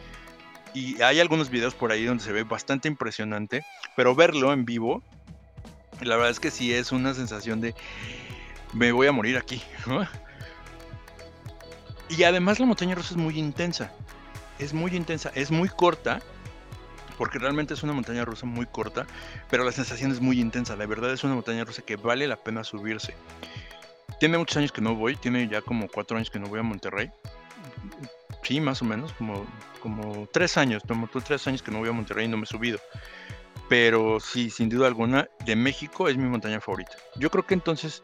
Y 0.74 1.02
hay 1.02 1.20
algunos 1.20 1.50
videos 1.50 1.74
por 1.74 1.92
ahí 1.92 2.06
donde 2.06 2.24
se 2.24 2.32
ve 2.32 2.44
bastante 2.44 2.88
impresionante, 2.88 3.64
pero 3.96 4.16
verlo 4.16 4.54
en 4.54 4.66
vivo, 4.66 5.04
la 6.02 6.16
verdad 6.16 6.32
es 6.32 6.40
que 6.40 6.52
sí 6.52 6.74
es 6.74 6.92
una 6.92 7.14
sensación 7.14 7.60
de 7.60 7.74
me 8.74 8.92
voy 8.92 9.08
a 9.08 9.12
morir 9.12 9.36
aquí. 9.38 9.62
¿no? 9.88 10.08
Y 12.10 12.24
además 12.24 12.60
la 12.60 12.66
montaña 12.66 12.96
rusa 12.96 13.12
es 13.12 13.18
muy 13.18 13.38
intensa. 13.38 13.92
Es 14.58 14.74
muy 14.74 14.96
intensa, 14.96 15.32
es 15.36 15.52
muy 15.52 15.70
corta, 15.70 16.20
porque 17.18 17.40
realmente 17.40 17.74
es 17.74 17.84
una 17.84 17.94
montaña 17.94 18.26
rusa 18.26 18.46
muy 18.46 18.66
corta, 18.66 19.06
pero 19.50 19.64
la 19.64 19.72
sensación 19.72 20.12
es 20.12 20.20
muy 20.20 20.40
intensa. 20.40 20.76
La 20.76 20.86
verdad 20.86 21.12
es 21.14 21.24
una 21.24 21.36
montaña 21.36 21.64
rusa 21.64 21.82
que 21.82 21.96
vale 21.96 22.28
la 22.28 22.38
pena 22.38 22.64
subirse. 22.64 23.14
Tiene 24.20 24.38
muchos 24.38 24.58
años 24.58 24.72
que 24.72 24.82
no 24.82 24.96
voy, 24.96 25.16
tiene 25.16 25.48
ya 25.48 25.62
como 25.62 25.88
cuatro 25.88 26.18
años 26.18 26.30
que 26.30 26.40
no 26.40 26.48
voy 26.48 26.60
a 26.60 26.64
Monterrey. 26.64 27.10
Sí, 28.44 28.60
más 28.60 28.82
o 28.82 28.86
menos, 28.86 29.14
como, 29.14 29.46
como 29.82 30.28
tres 30.32 30.58
años, 30.58 30.82
como 30.88 31.08
tres 31.08 31.46
años 31.48 31.62
que 31.62 31.72
no 31.72 31.80
voy 31.80 31.90
a 31.90 31.92
Monterrey 31.92 32.26
y 32.26 32.28
no 32.28 32.38
me 32.38 32.44
he 32.44 32.48
subido. 32.48 32.80
Pero 33.70 34.20
sí, 34.20 34.50
sin 34.50 34.68
duda 34.68 34.88
alguna, 34.88 35.30
de 35.46 35.56
México 35.56 36.10
es 36.10 36.18
mi 36.18 36.28
montaña 36.28 36.60
favorita. 36.60 36.94
Yo 37.16 37.30
creo 37.30 37.46
que 37.46 37.54
entonces 37.54 38.02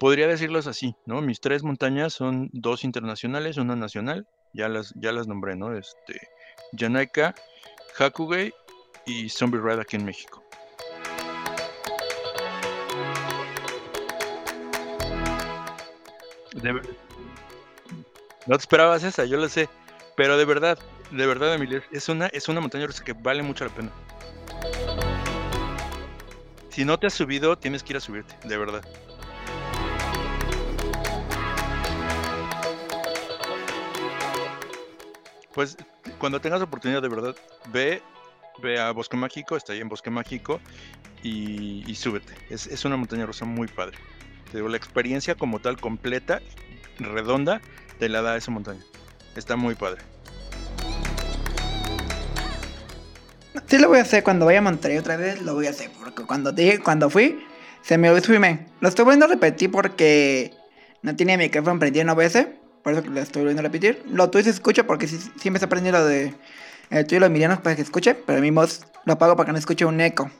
podría 0.00 0.26
decirlos 0.26 0.66
así, 0.66 0.96
¿no? 1.04 1.20
Mis 1.20 1.40
tres 1.40 1.62
montañas 1.62 2.14
son 2.14 2.48
dos 2.54 2.84
internacionales, 2.84 3.58
una 3.58 3.76
nacional, 3.76 4.26
ya 4.54 4.68
las, 4.68 4.94
ya 4.96 5.12
las 5.12 5.28
nombré, 5.28 5.56
¿no? 5.56 5.76
Este, 5.76 6.28
Yanaica, 6.72 7.34
Hakugei 7.98 8.52
y 9.04 9.28
Zombie 9.28 9.60
Ride 9.60 9.82
aquí 9.82 9.96
en 9.96 10.06
México. 10.06 10.42
De 16.54 16.72
no 16.72 18.56
te 18.56 18.62
esperabas 18.62 19.04
esa, 19.04 19.26
yo 19.26 19.36
lo 19.36 19.48
sé, 19.48 19.68
pero 20.16 20.38
de 20.38 20.46
verdad, 20.46 20.78
de 21.10 21.26
verdad, 21.26 21.54
Emilio, 21.54 21.82
es 21.92 22.08
una, 22.08 22.26
es 22.28 22.48
una 22.48 22.60
montaña 22.60 22.86
rusa 22.86 23.04
que 23.04 23.12
vale 23.12 23.42
mucho 23.42 23.66
la 23.66 23.74
pena. 23.74 23.92
Si 26.70 26.86
no 26.86 26.98
te 26.98 27.06
has 27.06 27.14
subido, 27.14 27.56
tienes 27.58 27.82
que 27.82 27.92
ir 27.92 27.96
a 27.98 28.00
subirte, 28.00 28.34
de 28.48 28.56
verdad. 28.56 28.82
Pues 35.60 35.76
cuando 36.18 36.40
tengas 36.40 36.62
oportunidad 36.62 37.02
de 37.02 37.08
verdad, 37.10 37.36
ve, 37.70 38.00
ve 38.62 38.80
a 38.80 38.92
Bosque 38.92 39.18
Mágico, 39.18 39.58
está 39.58 39.74
ahí 39.74 39.80
en 39.80 39.90
Bosque 39.90 40.08
Mágico 40.08 40.58
y, 41.22 41.94
súbete. 41.96 42.32
Es, 42.48 42.82
una 42.86 42.96
montaña 42.96 43.26
rusa 43.26 43.44
muy 43.44 43.68
padre. 43.68 43.98
Te 44.50 44.56
digo, 44.56 44.70
la 44.70 44.78
experiencia 44.78 45.34
como 45.34 45.58
tal, 45.58 45.78
completa, 45.78 46.40
redonda, 46.98 47.60
te 47.98 48.08
la 48.08 48.22
da 48.22 48.38
esa 48.38 48.50
montaña. 48.50 48.80
Está 49.36 49.56
muy 49.56 49.74
padre. 49.74 50.00
Sí 53.66 53.76
lo 53.76 53.88
voy 53.88 53.98
a 53.98 54.00
hacer 54.00 54.24
cuando 54.24 54.46
vaya 54.46 54.60
a 54.60 54.62
Monterrey 54.62 54.96
otra 54.96 55.18
vez, 55.18 55.42
lo 55.42 55.52
voy 55.52 55.66
a 55.66 55.70
hacer. 55.72 55.90
Porque 56.00 56.22
cuando 56.22 56.52
dije, 56.52 56.78
cuando 56.78 57.10
fui, 57.10 57.38
se 57.82 57.98
me 57.98 58.08
olvidó 58.08 58.24
subirme. 58.24 58.66
Lo 58.80 58.88
estoy 58.88 59.04
volviendo 59.04 59.26
a 59.26 59.28
repetir 59.28 59.70
porque 59.70 60.54
no 61.02 61.14
tenía 61.16 61.36
mi 61.36 61.44
micrófono 61.44 61.78
prendido 61.78 62.00
en 62.04 62.08
OBS. 62.08 62.59
Por 62.82 62.92
eso 62.92 63.02
lo 63.02 63.20
estoy 63.20 63.42
volviendo 63.42 63.60
a 63.60 63.64
repetir. 63.64 64.02
Lo 64.06 64.30
tuyo 64.30 64.44
se 64.44 64.50
escucha 64.50 64.84
porque 64.86 65.06
sí, 65.06 65.18
siempre 65.38 65.58
se 65.58 65.66
aprendido 65.66 65.98
lo 65.98 66.04
de 66.04 66.34
el 66.90 67.06
tuyo 67.06 67.18
y 67.18 67.20
los 67.20 67.30
Mirianos 67.30 67.60
para 67.60 67.76
que 67.76 67.82
escuche. 67.82 68.14
Pero 68.14 68.40
mi 68.40 68.50
voz 68.50 68.86
lo 69.04 69.14
apago 69.14 69.36
para 69.36 69.46
que 69.46 69.52
no 69.52 69.58
escuche 69.58 69.84
un 69.84 70.00
eco. 70.00 70.30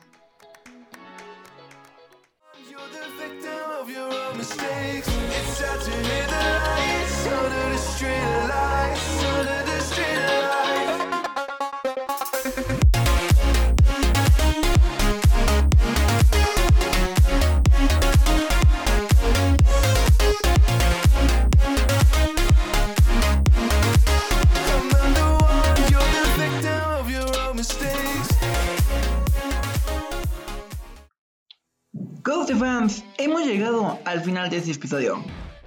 Al 34.05 34.21
final 34.21 34.49
de 34.49 34.57
este 34.57 34.71
episodio. 34.71 35.23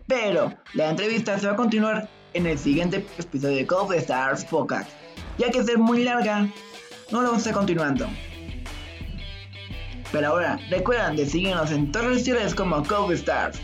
Pero 0.07 0.53
la 0.75 0.91
entrevista 0.91 1.39
se 1.39 1.47
va 1.47 1.55
a 1.55 1.57
continuar 1.57 2.09
en 2.35 2.47
el 2.47 2.59
siguiente 2.59 3.07
episodio 3.19 3.57
de 3.57 3.65
Ghost 3.65 3.93
Stars 3.93 4.45
Podcast. 4.45 4.91
Ya 5.39 5.51
que 5.51 5.59
es 5.59 5.79
muy 5.79 6.05
larga, 6.05 6.49
no 7.11 7.23
lo 7.23 7.29
vamos 7.29 7.35
a 7.35 7.39
estar 7.39 7.55
continuando. 7.55 8.07
Pero 10.13 10.29
ahora, 10.29 10.59
recuerden 10.71 11.17
de 11.17 11.27
seguirnos 11.27 11.71
en 11.71 11.91
todas 11.91 12.09
las 12.09 12.27
redes 12.27 12.55
como 12.55 12.83
Ghost 12.83 13.13
Stars. 13.13 13.61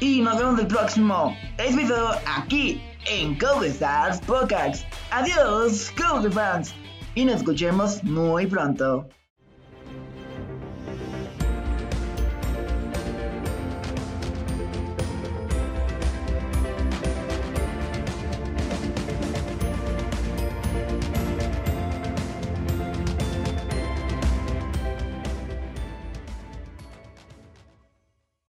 Y 0.00 0.20
nos 0.20 0.38
vemos 0.38 0.60
el 0.60 0.66
próximo 0.66 1.36
episodio 1.58 2.10
aquí 2.26 2.82
en 3.06 3.38
Ghost 3.38 3.66
Stars 3.66 4.20
Podcast. 4.20 4.84
Adiós, 5.10 5.92
Ghost 5.96 6.34
fans. 6.34 6.74
Y 7.14 7.24
nos 7.24 7.36
escuchemos 7.36 8.02
muy 8.02 8.46
pronto. 8.46 9.08